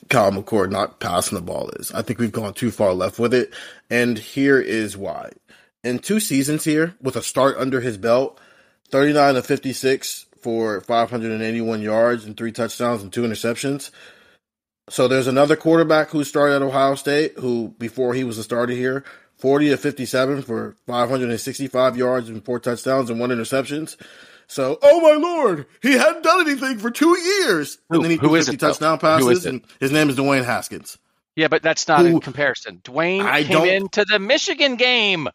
[0.09, 1.91] Kyle McCord not passing the ball is.
[1.91, 3.53] I think we've gone too far left with it.
[3.89, 5.31] And here is why.
[5.83, 8.39] In two seasons here, with a start under his belt,
[8.89, 13.91] 39 to 56 for 581 yards and three touchdowns and two interceptions.
[14.89, 18.73] So there's another quarterback who started at Ohio State who, before he was a starter
[18.73, 19.03] here,
[19.37, 23.95] 40 to 57 for 565 yards and four touchdowns and one interceptions.
[24.49, 27.77] So, oh my lord, he hadn't done anything for two years.
[27.89, 30.97] Who, and then he threw 50 it, touchdown passes, and his name is Dwayne Haskins.
[31.35, 32.81] Yeah, but that's not who, a comparison.
[32.83, 35.29] Dwayne I came into the Michigan game.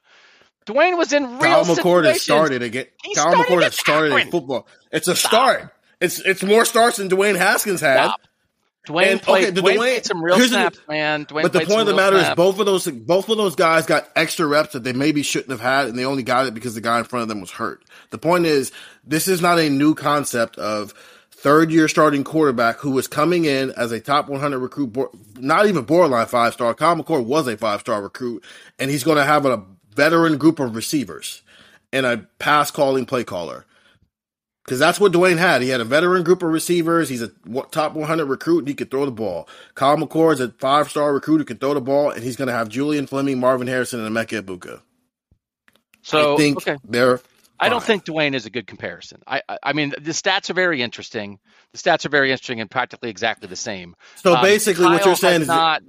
[0.67, 2.87] Dwayne was in real Kyle McCord has started again.
[3.05, 4.67] He Kyle McCord has started in football.
[4.91, 5.31] It's a Stop.
[5.31, 5.75] start.
[6.01, 8.05] It's it's more starts than Dwayne Haskins had.
[8.05, 8.21] Stop.
[8.87, 11.25] Dwayne and, played, okay, Dwayne, Dwayne played some real snaps, the, man.
[11.25, 12.31] Dwayne but the point of the matter snaps.
[12.31, 15.51] is, both of those both of those guys got extra reps that they maybe shouldn't
[15.51, 17.51] have had, and they only got it because the guy in front of them was
[17.51, 17.83] hurt.
[18.11, 18.73] The point is,
[19.03, 20.93] this is not a new concept of
[21.31, 24.97] third year starting quarterback who was coming in as a top 100 recruit,
[25.39, 26.75] not even borderline five star.
[26.75, 28.45] Kyle McCord was a five star recruit,
[28.79, 29.65] and he's going to have a
[29.95, 31.43] veteran group of receivers
[31.93, 33.65] and a pass calling play caller.
[34.65, 35.61] Because that's what Dwayne had.
[35.61, 37.11] He had a veteran group of receivers.
[37.11, 37.31] He's a
[37.71, 39.47] top 100 recruit and he could throw the ball.
[39.75, 42.55] Kyle McCord's a five star recruit who can throw the ball, and he's going to
[42.55, 44.81] have Julian Fleming, Marvin Harrison, and Emeka Egbuka.
[46.03, 46.79] So I think okay.
[46.85, 47.19] they're.
[47.19, 47.29] Fine.
[47.61, 49.23] I don't think Dwayne is a good comparison.
[49.27, 51.39] I, I, I mean, the stats are very interesting.
[51.73, 53.95] The stats are very interesting and practically exactly the same.
[54.17, 55.83] So um, basically, what you're saying is not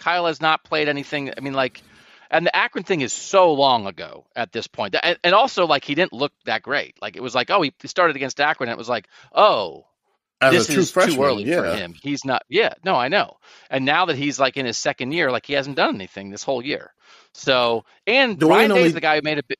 [0.00, 1.32] Kyle has not played anything.
[1.36, 1.82] I mean, like
[2.30, 4.96] and the Akron thing is so long ago at this point.
[5.02, 6.96] And, and also, like, he didn't look that great.
[7.00, 8.68] Like, it was like, oh, he started against Akron.
[8.68, 9.86] And it was like, oh,
[10.40, 11.60] As this is freshman, too early yeah.
[11.60, 11.94] for him.
[12.02, 12.42] He's not.
[12.48, 13.36] Yeah, no, I know.
[13.70, 16.42] And now that he's like in his second year, like he hasn't done anything this
[16.42, 16.92] whole year.
[17.32, 19.58] So, and Dwayne only, Day's the guy who made a bit.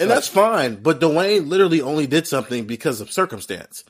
[0.00, 3.82] And that's fine, but Dwayne literally only did something because of circumstance.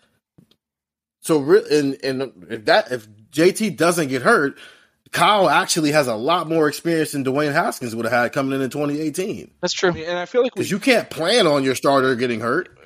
[1.21, 4.59] So, and and if that if JT doesn't get hurt,
[5.13, 8.63] Kyle actually has a lot more experience than Dwayne Haskins would have had coming in
[8.63, 9.51] in 2018.
[9.61, 9.91] That's true.
[9.91, 12.79] And I feel like because you can't plan on your starter getting hurt.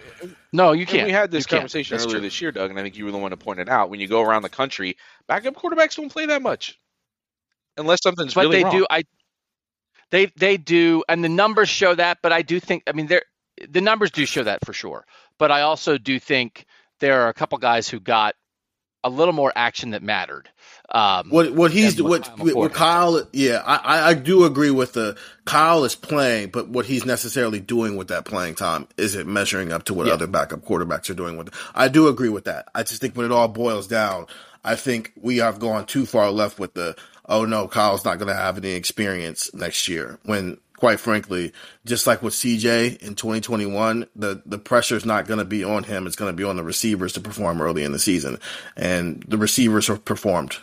[0.52, 1.00] No, you can't.
[1.00, 3.10] And we had this you conversation earlier this year, Doug, and I think you were
[3.10, 3.90] the one to point it out.
[3.90, 4.96] When you go around the country,
[5.26, 6.78] backup quarterbacks don't play that much,
[7.76, 8.76] unless something's but really they wrong.
[8.76, 8.86] do.
[8.88, 9.04] I
[10.10, 12.18] they they do, and the numbers show that.
[12.22, 12.84] But I do think.
[12.86, 13.22] I mean, they
[13.68, 15.04] the numbers do show that for sure.
[15.38, 16.66] But I also do think
[17.00, 18.34] there are a couple guys who got
[19.04, 20.48] a little more action that mattered.
[20.92, 23.26] Um, what what he's what what, what Kyle?
[23.32, 25.16] Yeah, I I do agree with the
[25.46, 29.72] Kyle is playing, but what he's necessarily doing with that playing time is it measuring
[29.72, 30.12] up to what yeah.
[30.12, 31.54] other backup quarterbacks are doing with it.
[31.74, 32.68] I do agree with that.
[32.74, 34.26] I just think when it all boils down,
[34.64, 36.94] I think we have gone too far left with the
[37.26, 41.52] oh no, Kyle's not going to have any experience next year when quite frankly,
[41.86, 45.84] just like with CJ in 2021, the, the pressure is not going to be on
[45.84, 46.08] him.
[46.08, 48.36] It's going to be on the receivers to perform early in the season.
[48.76, 50.56] And the receivers have performed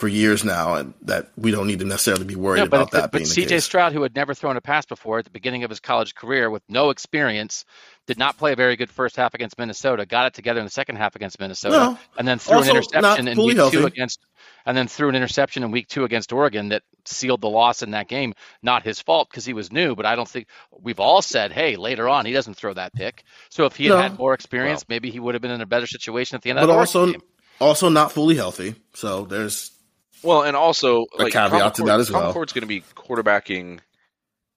[0.00, 2.90] for years now, and that we don't need to necessarily be worried no, but, about
[2.92, 3.62] that but, but CJ.
[3.62, 6.48] Stroud, who had never thrown a pass before at the beginning of his college career
[6.48, 7.66] with no experience,
[8.06, 10.06] did not play a very good first half against Minnesota.
[10.06, 13.28] Got it together in the second half against Minnesota, no, and then threw an interception
[13.28, 13.76] in week healthy.
[13.76, 14.20] two against,
[14.64, 17.90] and then threw an interception in week two against Oregon that sealed the loss in
[17.90, 18.32] that game.
[18.62, 20.48] Not his fault because he was new, but I don't think
[20.80, 23.22] we've all said, hey, later on he doesn't throw that pick.
[23.50, 24.00] So if he had No.
[24.00, 24.94] had more experience, Well.
[24.94, 26.74] maybe he would have been in a better situation at the end but of the
[26.74, 27.20] also game.
[27.60, 28.74] also not fully healthy.
[28.94, 29.70] So there's
[30.22, 32.32] Well, and also A like caveat Tom to that as well.
[32.32, 33.80] Ford's going to be quarterbacking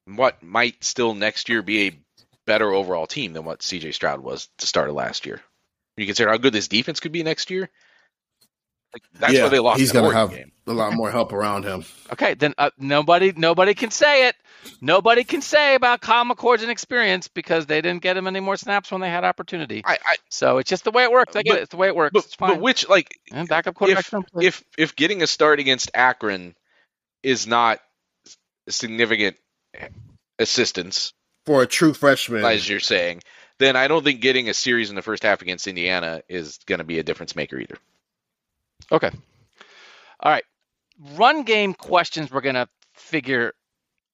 [0.06, 2.00] what might still next year be a
[2.46, 5.42] better overall team than what CJ Stroud was to start of last year.
[5.96, 7.70] You consider how good this defense could be next year.
[8.94, 9.80] Like that's yeah, why they lost.
[9.80, 10.52] He's that going to have game.
[10.68, 11.84] a lot more help around him.
[12.12, 14.36] Okay, then uh, nobody nobody can say it.
[14.80, 18.92] Nobody can say about Kyle McCord's inexperience because they didn't get him any more snaps
[18.92, 19.82] when they had opportunity.
[19.84, 21.36] I, I So it's just the way it works.
[21.36, 21.62] I get But- it.
[21.64, 22.12] It's the way it works.
[22.14, 22.50] but, it's fine.
[22.52, 26.56] but which like and backup quarterbacks if if if getting a start against Akron
[27.24, 27.80] is not
[28.70, 29.36] significant
[30.40, 31.14] assistance,
[31.46, 33.22] For a true freshman, as you're saying,
[33.60, 36.80] then I don't think getting a series in the first half against Indiana is going
[36.80, 37.78] to be a difference maker either.
[38.92, 39.12] Okay.
[40.20, 40.44] All right.
[41.16, 43.54] Run game questions we're going to figure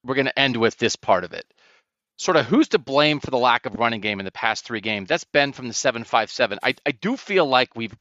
[0.04, 1.46] we're going to end with this part of it.
[2.18, 4.82] Sort of who's to blame for the lack of running game in the past 3
[4.82, 5.08] games?
[5.10, 6.60] That's Ben from the 757.
[6.64, 7.96] I I do feel like we've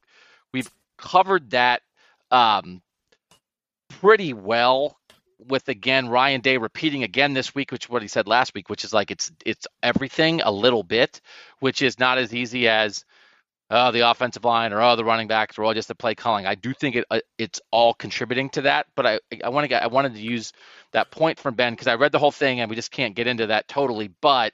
[0.52, 1.82] we've covered that
[2.30, 2.82] um
[4.00, 4.96] pretty well
[5.38, 8.84] with again Ryan Day repeating again this week, which what he said last week, which
[8.84, 11.20] is like it's it's everything a little bit,
[11.60, 13.04] which is not as easy as
[13.70, 16.46] oh the offensive line or oh the running backs or all just the play calling.
[16.46, 19.68] I do think it uh, it's all contributing to that, but I I want to
[19.68, 20.52] get I wanted to use
[20.92, 23.26] that point from Ben because I read the whole thing and we just can't get
[23.26, 24.52] into that totally, but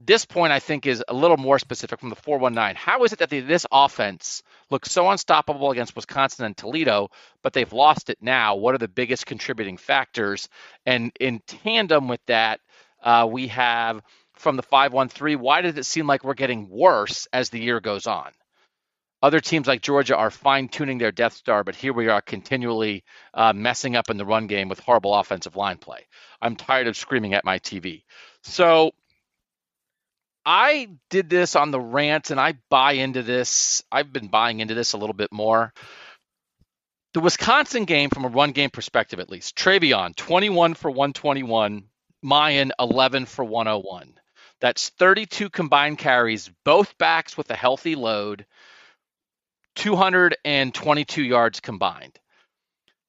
[0.00, 2.76] this point I think is a little more specific from the 419.
[2.76, 7.08] How is it that the, this offense looks so unstoppable against Wisconsin and Toledo,
[7.42, 8.56] but they've lost it now?
[8.56, 10.48] What are the biggest contributing factors?
[10.84, 12.60] And in tandem with that,
[13.02, 14.02] uh, we have
[14.36, 18.06] from the 513, why does it seem like we're getting worse as the year goes
[18.06, 18.30] on?
[19.22, 23.02] Other teams like Georgia are fine tuning their Death Star, but here we are continually
[23.32, 26.06] uh, messing up in the run game with horrible offensive line play.
[26.40, 28.04] I'm tired of screaming at my TV.
[28.42, 28.92] So
[30.44, 33.82] I did this on the rant and I buy into this.
[33.90, 35.72] I've been buying into this a little bit more.
[37.14, 41.84] The Wisconsin game, from a run game perspective at least, TreVeyon 21 for 121,
[42.22, 44.15] Miyan 11 for 101.
[44.60, 48.46] That's 32 combined carries, both backs with a healthy load,
[49.76, 52.18] 222 yards combined.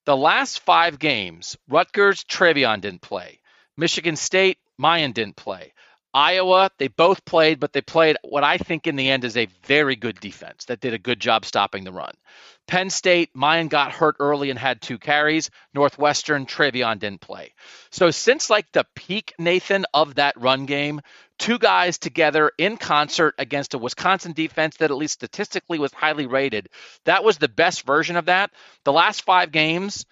[0.05, 3.39] The last five games, Rutgers, TreVeyon didn't play.
[3.77, 5.73] Michigan State, Miyan didn't play.
[6.13, 9.49] Iowa, they both played, but they played what I think in the end is a
[9.65, 12.13] very good defense that did a good job stopping the run.
[12.67, 15.49] Penn State, Miyan got hurt early and had two carries.
[15.73, 17.53] Northwestern, TreVeyon didn't play.
[17.91, 21.01] So since like the peak, Nathan, of that run game,
[21.37, 26.25] two guys together in concert against a Wisconsin defense that at least statistically was highly
[26.25, 26.69] rated,
[27.05, 28.51] that was the best version of that.
[28.83, 30.05] The last five games,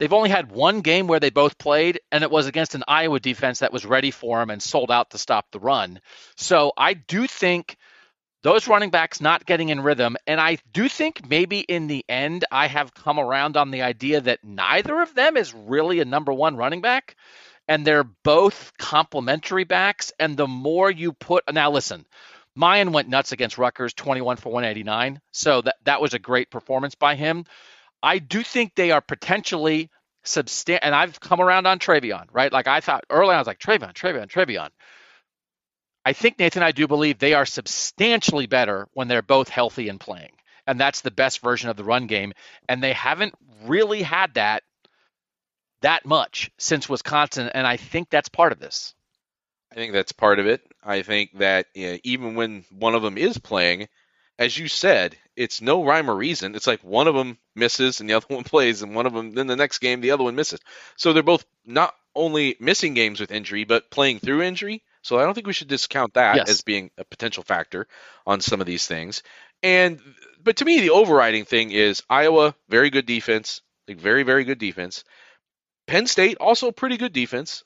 [0.00, 3.20] They've only had one game where they both played, and it was against an Iowa
[3.20, 6.00] defense that was ready for them and sold out to stop the run.
[6.36, 7.76] So I do think
[8.42, 12.44] those running backs not getting in rhythm, and I do think maybe in the end
[12.50, 16.32] I have come around on the idea that neither of them is really a number
[16.32, 17.16] one running back,
[17.68, 20.12] and they're both complementary backs.
[20.18, 22.06] And the more you put now, listen.
[22.56, 25.20] Miyan went nuts against Rutgers, 21 for 189.
[25.32, 27.44] So that, that was a great performance by him.
[28.02, 29.90] I do think they are potentially
[30.24, 30.86] substantial.
[30.86, 32.52] And I've come around on TreVeyon, right?
[32.52, 34.68] Like I thought early, I was like TreVeyon, TreVeyon, TreVeyon.
[36.04, 39.98] I think Nathan, I do believe they are substantially better when they're both healthy and
[39.98, 40.32] playing.
[40.66, 42.32] And that's the best version of the run game.
[42.68, 43.34] And they haven't
[43.64, 44.62] really had that
[45.84, 47.50] that much since Wisconsin.
[47.52, 48.94] And I think that's part of this.
[49.70, 50.62] I think that's part of it.
[50.82, 53.88] I think that you know, even when one of them is playing,
[54.38, 56.54] as you said, it's no rhyme or reason.
[56.54, 59.32] It's like one of them misses and the other one plays, and one of them
[59.32, 60.60] then the next game the other one misses.
[60.96, 64.82] So they're both not only missing games with injury, but playing through injury.
[65.02, 66.48] So I don't think we should discount that yes.
[66.48, 67.88] as being a potential factor
[68.26, 69.22] on some of these things.
[69.62, 70.00] And
[70.42, 74.58] but to me, the overriding thing is Iowa, very good defense, like very very good
[74.58, 75.04] defense.
[75.86, 77.64] Penn State also pretty good defense.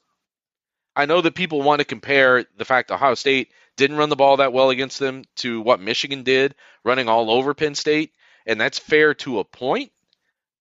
[0.97, 4.39] I know that people want to compare the fact Ohio State didn't run the ball
[4.39, 6.55] that well against them to what Michigan did,
[6.85, 8.13] running all over Penn State,
[8.47, 9.93] and that's fair to a point.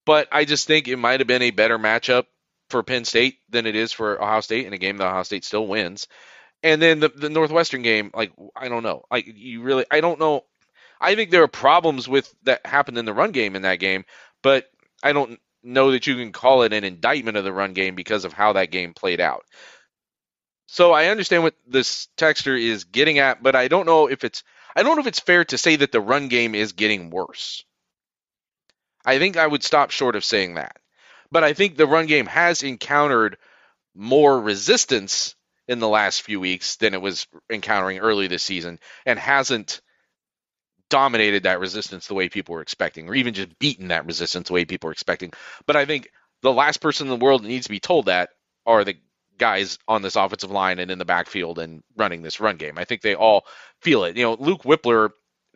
[0.05, 2.25] But I just think it might have been a better matchup
[2.69, 5.43] for Penn State than it is for Ohio State in a game that Ohio State
[5.43, 6.07] still wins.
[6.63, 10.19] And then the the Northwestern game, like I don't know, like you really, I don't
[10.19, 10.43] know.
[10.99, 14.05] I think there are problems with that happened in the run game in that game,
[14.41, 14.65] but
[15.03, 18.25] I don't know that you can call it an indictment of the run game because
[18.25, 19.45] of how that game played out.
[20.67, 24.43] So I understand what this texter is getting at, but I don't know if it's
[24.75, 27.63] I don't know if it's fair to say that the run game is getting worse.
[29.05, 30.77] I think I would stop short of saying that.
[31.31, 33.37] But I think the run game has encountered
[33.95, 35.35] more resistance
[35.67, 39.81] in the last few weeks than it was encountering early this season and hasn't
[40.89, 44.53] dominated that resistance the way people were expecting or even just beaten that resistance the
[44.53, 45.31] way people were expecting.
[45.65, 46.09] But I think
[46.41, 48.29] the last person in the world that needs to be told that
[48.65, 48.95] are the
[49.37, 52.77] guys on this offensive line and in the backfield and running this run game.
[52.77, 53.45] I think they all
[53.81, 54.17] feel it.
[54.17, 55.11] You know, Luke Wypler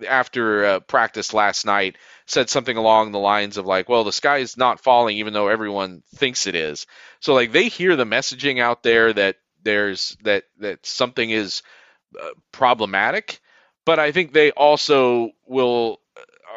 [0.07, 4.37] after uh, practice last night said something along the lines of like, well, the sky
[4.37, 6.87] is not falling even though everyone thinks it is.
[7.19, 11.61] So like they hear the messaging out there that there's that that something is
[12.19, 13.41] uh, problematic,
[13.85, 15.99] but I think they also will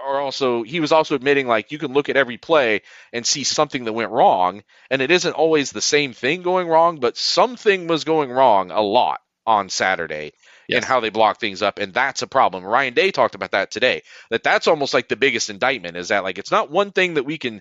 [0.05, 3.45] are also he was also admitting like you can look at every play and see
[3.45, 7.87] something that went wrong and it isn't always the same thing going wrong but something
[7.87, 10.33] was going wrong a lot on Saturday
[10.69, 10.79] yes.
[10.79, 12.65] and how they block things up and that's a problem.
[12.65, 14.03] Ryan Day talked about that today.
[14.31, 17.25] That that's almost like the biggest indictment is that like it's not one thing that
[17.25, 17.61] we can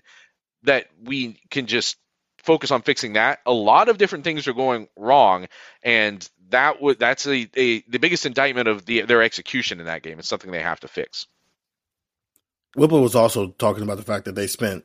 [0.64, 1.96] that we can just
[2.38, 3.40] focus on fixing that.
[3.46, 5.46] A lot of different things are going wrong
[5.82, 10.02] and that would that's a, a the biggest indictment of the their execution in that
[10.02, 10.18] game.
[10.18, 11.26] It's something they have to fix.
[12.76, 14.84] Wypler was also talking about the fact that they spent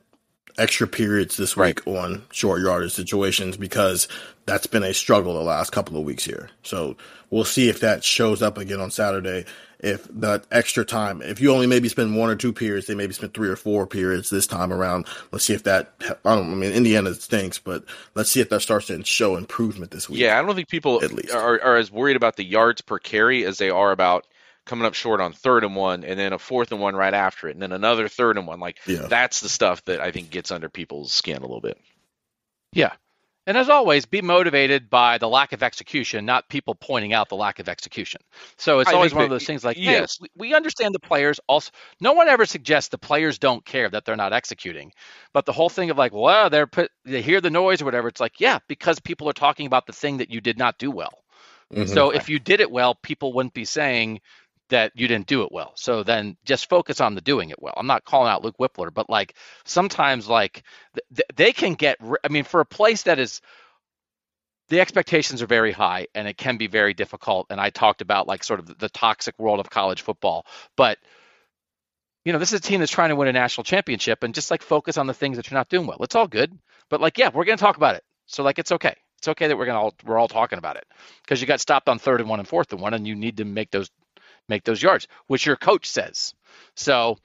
[0.58, 1.96] extra periods this week right.
[1.96, 4.08] on short yardage situations because
[4.46, 6.50] that's been a struggle the last couple of weeks here.
[6.62, 6.96] So
[7.30, 9.46] we'll see if that shows up again on Saturday.
[9.82, 13.14] If that extra time, if you only maybe spend one or two periods, they maybe
[13.14, 15.06] spent three or four periods this time around.
[15.32, 17.84] Let's see if that, I don't, I mean, Indiana stinks, but
[18.14, 20.20] let's see if that starts to show improvement this week.
[20.20, 22.98] Yeah, I don't think people at least are, are as worried about the yards per
[22.98, 24.26] carry as they are about
[24.70, 27.48] coming up short on third and one, and then a fourth and one right after
[27.48, 28.60] it, and then another third and one.
[28.60, 29.06] Like yeah.
[29.08, 31.76] that's the stuff that I think gets under people's skin a little bit.
[32.72, 32.92] Yeah.
[33.46, 37.36] And as always, be motivated by the lack of execution, not people pointing out the
[37.36, 38.20] lack of execution.
[38.58, 41.00] So it's I always one that, of those things like, yes, hey, we understand the
[41.00, 41.72] players also.
[42.00, 44.92] No one ever suggests the players don't care that they're not executing,
[45.32, 48.06] but the whole thing of like, well, they're put, they hear the noise or whatever.
[48.06, 50.92] It's like, yeah, because people are talking about the thing that you did not do
[50.92, 51.24] well.
[51.72, 51.86] Mm-hmm.
[51.92, 54.20] So if you did it well, people wouldn't be saying,
[54.70, 55.72] that you didn't do it well.
[55.76, 57.74] So then just focus on the doing it well.
[57.76, 60.64] I'm not calling out Luke Wypler, but like sometimes like
[61.14, 61.98] th- they can get.
[62.24, 63.40] I mean, for a place that is
[64.70, 67.48] the expectations are very high and it can be very difficult.
[67.50, 70.46] And I talked about like sort of the, toxic world of college football,
[70.76, 70.98] but
[72.24, 74.50] you know, this is a team that's trying to win a national championship and just
[74.50, 75.98] like focus on the things that you're not doing well.
[76.02, 76.56] It's all good,
[76.88, 78.04] but like, yeah, we're going to talk about it.
[78.26, 78.94] So like, it's okay.
[79.18, 80.86] It's okay that we're to all, we're all talking about it
[81.22, 83.38] because you got stopped on third and one and fourth and one, and you need
[83.38, 83.90] to make those
[84.48, 86.34] make those yards, which your coach says.
[86.76, 87.18] So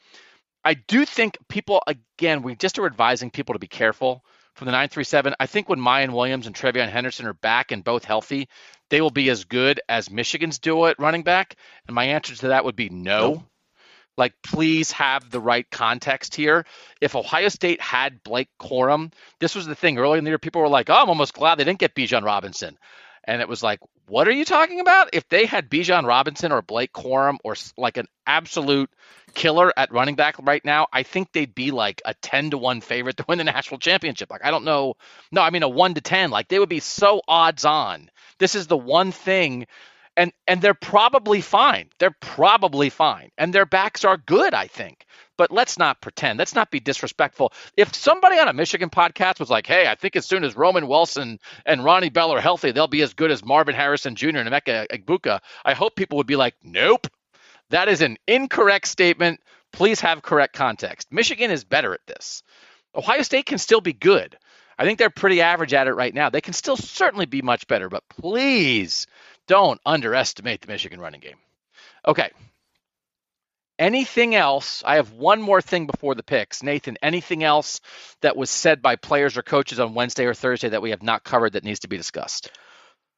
[0.63, 4.23] I do think people, again, we just are advising people to be careful
[4.55, 5.35] from the 937.
[5.39, 8.47] I think when Miyan Williams and TreVeyon Henderson are back and both healthy,
[8.89, 11.55] they will be as good as Michigan's duo at running back.
[11.87, 13.43] And my answer to that would be no.
[14.17, 16.65] Like, please have the right context here.
[17.01, 20.39] If Ohio State had Blake Corum, this was the thing early in the year.
[20.39, 22.77] People were like, "Oh, I'm almost glad they didn't get Bijan Robinson."
[23.27, 25.09] And it was like, what are you talking about?
[25.13, 28.89] If they had Bijan Robinson or Blake Corum or like an absolute
[29.33, 32.81] killer at running back right now, I think they'd be like a 10 to 1
[32.81, 34.29] favorite to win the national championship.
[34.29, 34.95] Like, I don't know.
[35.31, 36.29] No, I mean, a 1 to 10.
[36.29, 38.09] Like, they would be so odds on.
[38.37, 39.65] This is the one thing.
[40.17, 41.89] And and they're probably fine.
[41.99, 45.05] They're probably fine, and their backs are good, I think.
[45.37, 46.39] But let's not pretend.
[46.39, 47.51] Let's not be disrespectful.
[47.75, 50.87] If somebody on a Michigan podcast was like, "Hey, I think as soon as Roman
[50.87, 54.37] Wilson and Ronnie Bell are healthy, they'll be as good as Marvin Harrison Jr.
[54.37, 57.07] and Emeka Egbuka," I hope people would be like, "Nope,
[57.69, 59.41] that is an incorrect statement.
[59.73, 61.11] Please have correct context.
[61.11, 62.43] Michigan is better at this.
[62.95, 64.37] Ohio State can still be good.
[64.77, 66.29] I think they're pretty average at it right now.
[66.29, 69.07] They can still certainly be much better, but please
[69.47, 71.37] don't underestimate the Michigan running game.
[72.07, 72.31] Okay.
[73.77, 74.83] Anything else?
[74.85, 76.63] I have one more thing before the picks.
[76.63, 77.81] Nathan, anything else
[78.21, 81.25] that was said by players or coaches on Wednesday or Thursday that we have not
[81.25, 82.51] covered that needs to be discussed?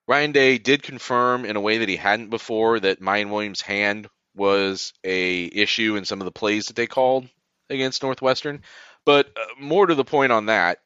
[0.08, 4.08] Ryan Day did confirm in a way that he hadn't before that Miyan Williams' hand
[4.36, 7.28] was a issue in some of the plays that they called
[7.70, 8.62] against Northwestern.
[9.06, 10.80] But uh, more to the point on that,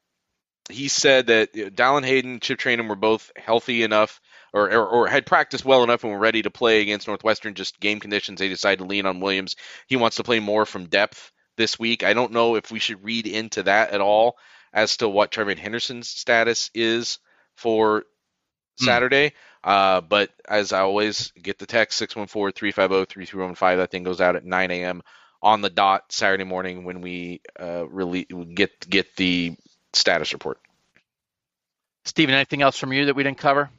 [0.70, 4.20] he said that Dallan Hayden, Chip Trayanum were both healthy enough
[4.52, 7.54] or, or, or, had practiced well enough and were ready to play against Northwestern.
[7.54, 9.56] Just game conditions, they decided to lean on Williams.
[9.86, 12.02] He wants to play more from depth this week.
[12.02, 14.36] I don't know if we should read into that at all
[14.72, 17.18] as to what TreVeyon Henderson's status is
[17.56, 18.04] for
[18.78, 18.84] hmm.
[18.84, 19.32] Saturday.
[19.64, 23.76] Uh, but as I always get the text 614-350-3315.
[23.76, 25.02] That thing goes out at 9 a.m.
[25.40, 29.56] on the dot Saturday morning when we uh, really get get the
[29.92, 30.58] status report.
[32.04, 33.70] Steven, anything else from you that we didn't cover?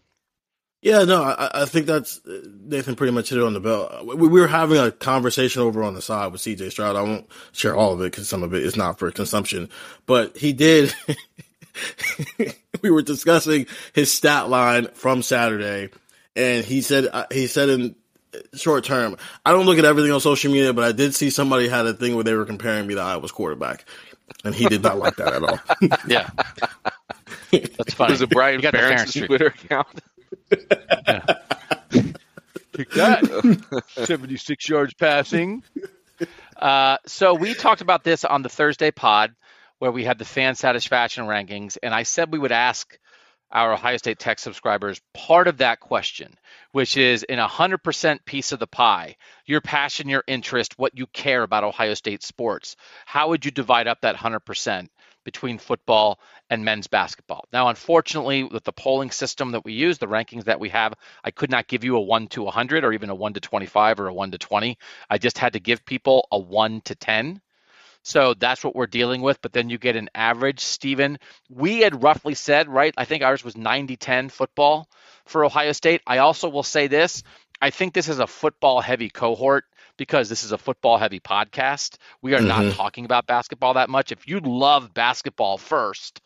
[0.84, 4.04] Yeah, no, I, I, think that's Nathan pretty much hit it on the bell.
[4.04, 6.98] We, we, were having a conversation over on the side with CJ Stroud.
[6.98, 9.70] I won't share all of it because some of it is not for consumption,
[10.06, 10.94] but he did.
[12.82, 15.90] we were discussing his stat line from Saturday,
[16.36, 17.96] and he said uh, he said in
[18.54, 19.16] short term,
[19.46, 21.94] I don't look at everything on social media, but I did see somebody had a
[21.94, 23.86] thing where they were comparing me to Iowa's quarterback,
[24.44, 25.60] and he did not like that at all.
[26.10, 26.30] yeah,
[27.78, 28.12] that's funny.
[28.12, 29.88] Was it Brian Ferentz' Twitter account?
[32.74, 33.84] Take that.
[34.06, 35.64] 76 yards passing.
[36.58, 39.36] Uh, so we talked about this on the Thursday pod
[39.80, 42.98] where we had the fan satisfaction rankings, and I said we would ask
[43.52, 46.36] our Ohio State Tech subscribers part of that question,
[46.72, 49.16] which is in a 100% piece of the pie,
[49.46, 52.76] your passion, your interest, what you care about Ohio State sports.
[53.06, 54.88] How would you divide up that 100%?
[55.24, 56.20] Between football
[56.50, 57.46] and men's basketball.
[57.52, 60.94] Now, unfortunately, with the polling system that we use, the rankings that we have,
[61.24, 64.00] I could not give you a 1 to 100 or even a 1 to 25
[64.00, 64.78] or a 1 to 20.
[65.10, 67.42] I just had to give people a 1 to 10.
[68.06, 69.42] So that's what we're dealing with.
[69.42, 70.60] But then you get an average.
[70.60, 71.20] Stephen,
[71.50, 72.94] we had roughly said, right?
[72.98, 74.90] I think ours was 90 10 football
[75.26, 76.02] for Ohio State.
[76.06, 77.24] I also will say this
[77.64, 79.64] I think this is a football heavy cohort
[79.98, 81.98] because this is a football heavy podcast.
[82.22, 82.48] We are mm-hmm.
[82.48, 84.12] not talking about basketball that much.
[84.12, 86.22] If you love basketball first,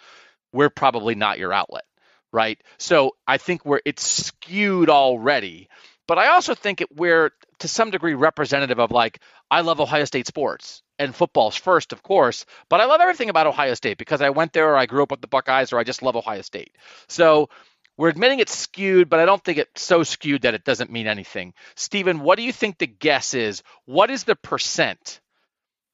[0.52, 1.86] we're probably not your outlet,
[2.32, 2.62] right?
[2.78, 5.70] So I think we're it's skewed already.
[6.08, 9.20] But I also think it, we're to some degree representative of like
[9.52, 13.48] I love Ohio State sports and football's first, of course, but I love everything about
[13.48, 15.84] Ohio State because I went there or I grew up with the Buckeyes or I
[15.84, 16.76] just love Ohio State.
[17.08, 17.50] So
[17.98, 21.08] we're admitting it's skewed, but I don't think it's so skewed that it doesn't mean
[21.08, 21.54] anything.
[21.76, 23.64] Stephen, what do you think the guess is?
[23.86, 25.20] What is the percent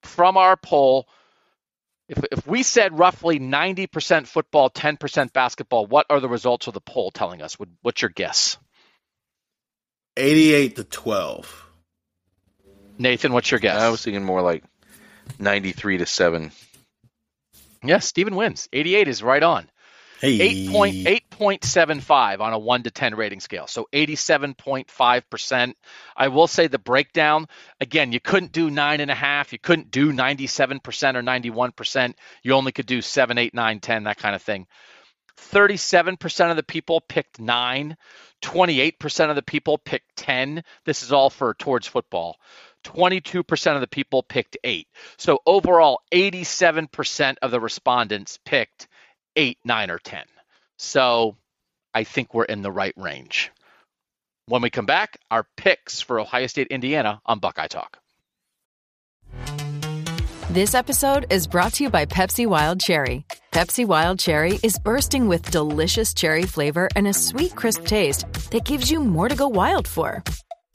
[0.04, 1.08] from our poll?
[2.10, 6.82] If, if we said roughly 90% football, 10% basketball, what are the results of the
[6.82, 7.58] poll telling us?
[7.82, 8.58] What's your guess?
[10.18, 11.70] 88 to 12.
[13.00, 13.82] Nathan, what's your guess?
[13.82, 14.64] I was thinking more like
[15.40, 16.52] 93 to 7.
[17.82, 18.68] Yes, Stephen wins.
[18.74, 19.70] 88 is right on.
[20.20, 20.68] Hey.
[20.68, 23.68] 8.8.75 on a 1 to 10 rating scale.
[23.68, 25.74] So 87.5%.
[26.16, 27.48] I will say the breakdown,
[27.82, 29.52] again, you couldn't do 9.5.
[29.52, 30.86] You couldn't do 97%
[31.16, 32.14] or 91%.
[32.44, 34.68] You only could do 7, 8, 9, 10, that kind of thing.
[35.38, 37.98] 37% of the people picked 9.
[38.42, 40.64] 28% of the people picked 10.
[40.86, 42.38] This is all for towards football.
[42.84, 44.88] 22% of the people picked 8.
[45.18, 48.88] So overall, 87% of the respondents picked
[49.36, 50.24] eight, nine, or 10.
[50.78, 51.36] So
[51.94, 53.52] I think we're in the right range.
[54.48, 58.00] When we come back, our picks for Ohio State, Indiana on Buckeye Talk.
[60.50, 63.26] This episode is brought to you by Pepsi Wild Cherry.
[63.52, 68.66] Pepsi Wild Cherry is bursting with delicious cherry flavor and a sweet, crisp taste that
[68.66, 70.24] gives you more to go wild for.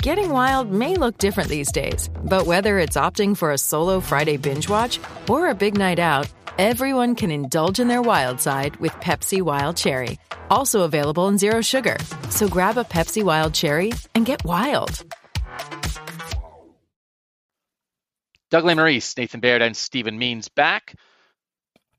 [0.02, 4.36] Getting wild may look different these days, but whether it's opting for a solo Friday
[4.36, 4.98] binge watch
[5.28, 6.26] or a big night out,
[6.58, 10.18] Everyone can indulge in their wild side with Pepsi Wild Cherry,
[10.50, 11.96] also available in Zero Sugar.
[12.30, 15.04] So grab a Pepsi Wild Cherry and get wild.
[18.50, 20.96] Doug Lesmerises, Nathan Baird, and Stephen Means back.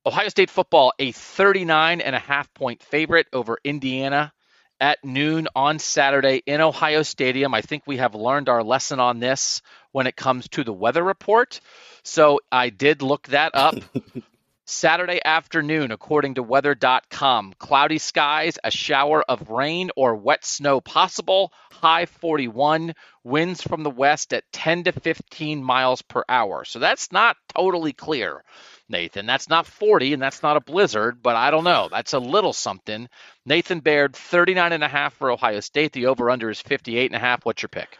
[0.05, 4.34] Ohio State football, a 39 and a half point favorite over Indiana
[4.82, 7.53] at noon on Saturday in Ohio Stadium.
[7.53, 9.62] I think we have learned our lesson on this
[9.93, 11.62] when it comes to the weather report.
[12.03, 13.76] So I did look that up.
[14.70, 21.51] Saturday afternoon, according to weather.com, cloudy skies, a shower of rain or wet snow possible,
[21.72, 22.93] high 41,
[23.24, 26.65] winds from the west at 10 to 15 miles per hour.
[26.65, 28.43] So that's not totally clear,
[28.88, 29.26] Nathan.
[29.26, 31.89] That's not 40 and that's not a blizzard, but I don't know.
[31.89, 33.09] That's a little something.
[33.47, 35.93] Nathan Baird, 39 and a half for Ohio State.
[35.93, 37.43] The over under is 58 and a half.
[37.43, 37.97] What's your pick?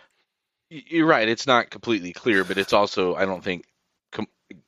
[0.70, 1.28] You're right.
[1.28, 3.65] It's not completely clear, but it's also, I don't think,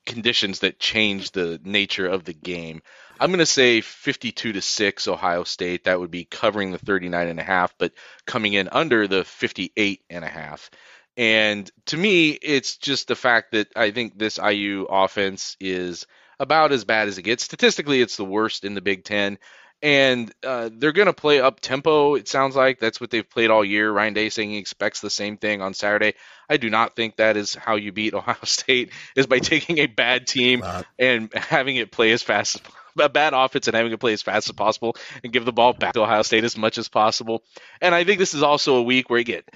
[0.06, 2.82] conditions that change the nature of the game.
[3.20, 5.84] I'm going to say 52 to 6 Ohio State.
[5.84, 7.94] That would be covering the 39 and a half, but
[8.26, 10.70] coming in under the 58 and a half.
[11.18, 16.08] And to me, it's just the fact that I think this IU offense is
[16.40, 17.44] about as bad as it gets.
[17.44, 19.38] Statistically, it's the worst in the Big Ten
[19.82, 22.16] and uh, they're going to play up tempo.
[22.16, 23.92] It sounds like that's what they've played all year.
[23.92, 26.14] Ryan Day saying he expects the same thing on Saturday.
[26.50, 29.88] I do not think that is how you beat Ohio State is by taking a
[29.88, 30.64] bad team
[31.00, 32.62] and having it play as fast as
[33.06, 35.74] a bad offense and having it play as fast as possible and give the ball
[35.74, 37.44] back to Ohio State as much as possible.
[37.82, 39.50] And I think this is also a week where you get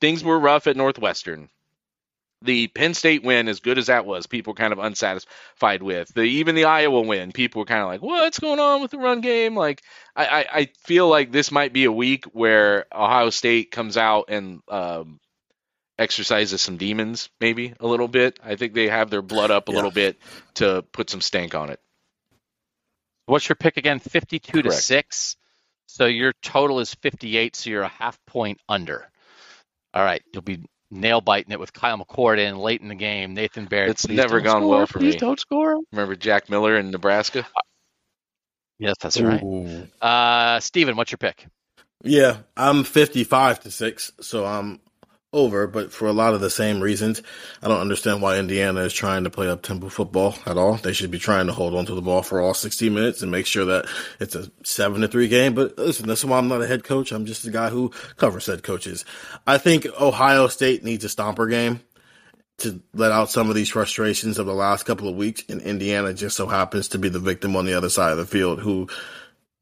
[0.00, 1.48] things were rough at Northwestern
[2.44, 6.12] the Penn State win, as good as that was, people were kind of unsatisfied with.
[6.14, 8.98] The even the Iowa win, people were kind of like, "What's going on with the
[8.98, 9.82] run game?" Like,
[10.14, 14.26] I, I, I feel like this might be a week where Ohio State comes out
[14.28, 15.20] and um,
[15.98, 18.38] exercises some demons, maybe a little bit.
[18.44, 19.76] I think they have their blood up a yeah.
[19.76, 20.18] little bit
[20.54, 21.80] to put some stank on it.
[23.26, 23.98] What's your pick again?
[23.98, 24.76] Fifty-two Correct.
[24.76, 25.36] to six.
[25.86, 27.56] So your total is fifty-eight.
[27.56, 29.08] So you're a half point under.
[29.94, 33.34] All right, you'll be nail biting it with Kyle McCord in late in the game.
[33.34, 33.90] Nathan Baird.
[33.90, 35.18] It's never gone score, well for please me.
[35.18, 35.78] Don't score.
[35.90, 37.46] Remember Jack Miller in Nebraska?
[38.78, 39.42] Yes, that's right.
[40.00, 41.46] Uh, Steven, what's your pick?
[42.04, 44.80] Yeah, I'm 55 to six, so I'm
[45.32, 47.22] over, but for a lot of the same reasons.
[47.62, 50.74] I don't understand why Indiana is trying to play up tempo football at all.
[50.74, 53.30] They should be trying to hold on to the ball for all 60 minutes and
[53.30, 53.86] make sure that
[54.20, 55.54] it's a seven to three game.
[55.54, 57.12] But listen, that's why I'm not a head coach.
[57.12, 59.04] I'm just a guy who covers head coaches.
[59.46, 61.80] I think Ohio State needs a stomper game
[62.58, 65.42] to let out some of these frustrations of the last couple of weeks.
[65.48, 68.26] And Indiana just so happens to be the victim on the other side of the
[68.26, 68.88] field who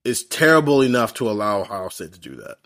[0.04, 2.56] is terrible enough to allow Ohio State to do that.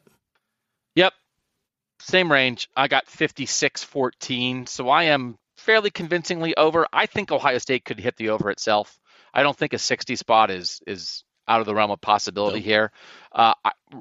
[2.05, 2.69] Same range.
[2.77, 4.67] I got 56 14.
[4.67, 6.87] So I am fairly convincingly over.
[6.93, 8.99] I think Ohio State could hit the over itself.
[9.33, 12.65] I don't think a 60 spot is is out of the realm of possibility nope.
[12.65, 12.93] here.
[13.33, 13.55] Uh,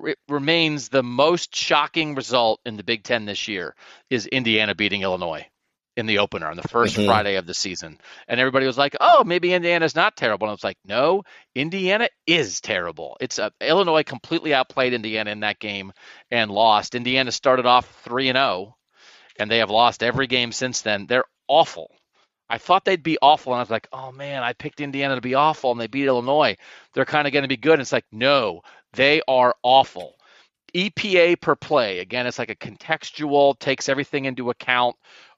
[0.05, 3.75] it remains the most shocking result in the Big Ten this year
[4.09, 5.47] is Indiana beating Illinois
[5.95, 7.05] in the opener on the 1st mm-hmm.
[7.05, 7.99] Friday of the season.
[8.27, 11.23] And everybody was like, "Oh, maybe Indiana's not terrible." And I was like, "No,
[11.55, 13.17] Indiana is terrible.
[13.19, 15.93] It's uh, Illinois completely outplayed Indiana in that game
[16.31, 16.95] and lost.
[16.95, 18.75] Indiana started off 3 and 0
[19.39, 21.05] and they have lost every game since then.
[21.07, 21.91] They're awful.
[22.49, 25.21] I thought they'd be awful and I was like, "Oh man, I picked Indiana to
[25.21, 26.57] be awful and they beat Illinois.
[26.93, 28.61] They're kind of going to be good." And it's like, "No,
[28.93, 30.17] they are awful."
[30.73, 31.99] EPA per play.
[31.99, 34.95] Again, it's like a contextual, takes everything into account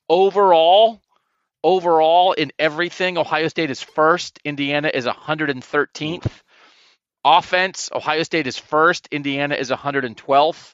[0.10, 1.02] overall,
[1.64, 4.40] overall in everything, Ohio State is first.
[4.44, 6.32] Indiana is 113th.
[7.24, 9.08] Offense, Ohio State is first.
[9.12, 10.74] Indiana is 112th.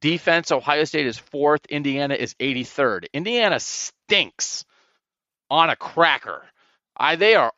[0.00, 1.66] Defense, Ohio State is fourth.
[1.66, 3.06] Indiana is 83rd.
[3.12, 4.64] Indiana stinks
[5.50, 6.44] on a cracker.
[6.96, 7.52] I, they are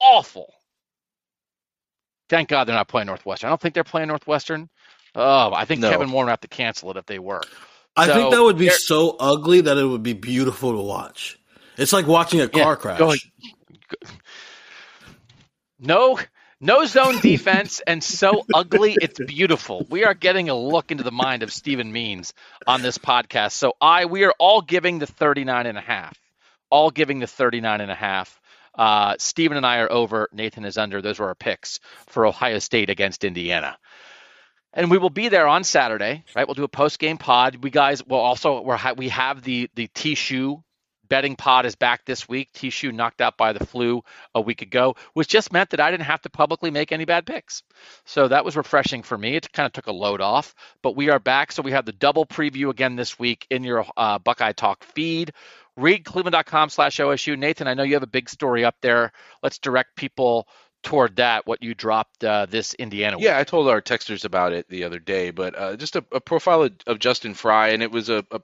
[0.00, 0.52] awful.
[2.28, 3.48] Thank God they're not playing Northwestern.
[3.48, 4.68] I don't think they're playing Northwestern.
[5.14, 5.90] Oh, I think no.
[5.90, 7.42] Kevin Warren would have to cancel it if they were.
[7.96, 11.38] I so, think that would be so ugly that it would be beautiful to watch.
[11.78, 12.98] It's like watching a car yeah, crash.
[12.98, 13.08] Go,
[13.88, 14.10] go,
[15.78, 16.18] no,
[16.60, 19.86] no zone defense, and so ugly it's beautiful.
[19.88, 22.34] We are getting a look into the mind of Stephen Means
[22.66, 23.52] on this podcast.
[23.52, 26.18] So I, we are all giving the 39 and a half,
[26.70, 28.40] all giving the 39 and a half.
[28.74, 30.28] Uh, Stephen and I are over.
[30.32, 31.00] Nathan is under.
[31.00, 33.78] Those were our picks for Ohio State against Indiana
[34.72, 36.46] and we will be there on Saturday, right?
[36.46, 37.56] We'll do a post game pod.
[37.62, 40.62] We guys will also we're ha- we have the the T-shoe
[41.08, 42.52] betting pod is back this week.
[42.52, 44.02] T-shoe knocked out by the flu
[44.34, 47.26] a week ago, which just meant that I didn't have to publicly make any bad
[47.26, 47.62] picks.
[48.04, 49.36] So that was refreshing for me.
[49.36, 51.52] It kind of took a load off, but we are back.
[51.52, 55.32] So we have the double preview again this week in your uh, Buckeye Talk feed.
[55.76, 57.38] Read cleveland.com slash OSU.
[57.38, 59.12] Nathan, I know you have a big story up there.
[59.42, 60.48] Let's direct people
[60.86, 63.16] toward that what you dropped uh, this Indiana.
[63.16, 63.24] Week.
[63.26, 66.20] Yeah, I told our texters about it the other day, but uh, just a, a,
[66.20, 68.40] profile of, of, Justin Frye, and it was a, a,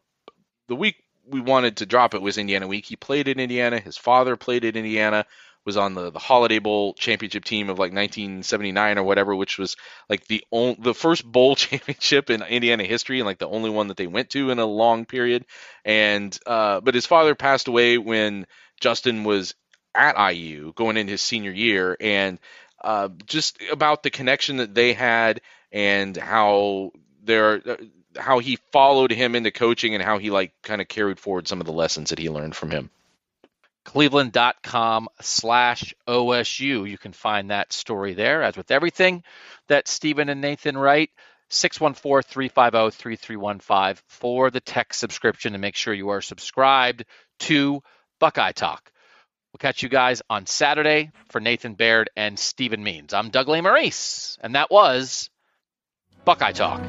[0.66, 2.84] the week we wanted to drop it was Indiana week.
[2.84, 3.78] He played in Indiana.
[3.78, 5.24] His father played in Indiana.
[5.64, 9.76] was on the the Holiday Bowl championship team of like 1979 or whatever, which was
[10.10, 13.86] like the only the first bowl championship in Indiana history and like the only one
[13.86, 15.46] that they went to in a long period.
[15.84, 18.48] And uh, but his father passed away when
[18.80, 19.54] Justin was
[19.94, 22.38] at IU going into his senior year, and
[22.82, 25.40] uh, just about the connection that they had
[25.70, 26.90] and how
[27.22, 27.62] their
[28.16, 31.60] how he followed him into coaching and how he like kind of carried forward some
[31.60, 32.90] of the lessons that he learned from him.
[33.84, 38.42] Cleveland.com slash osu you can find that story there.
[38.42, 39.24] As with everything
[39.68, 41.10] that stephen and nathan write
[41.50, 47.04] 614-350-3315 for the tech subscription and make sure you are subscribed
[47.40, 47.82] to
[48.18, 48.91] buckeye talk
[49.52, 53.12] we'll catch you guys on saturday for nathan baird and stephen means.
[53.12, 55.30] I'm doug Lesmerises, and that was
[56.24, 56.82] buckeye talk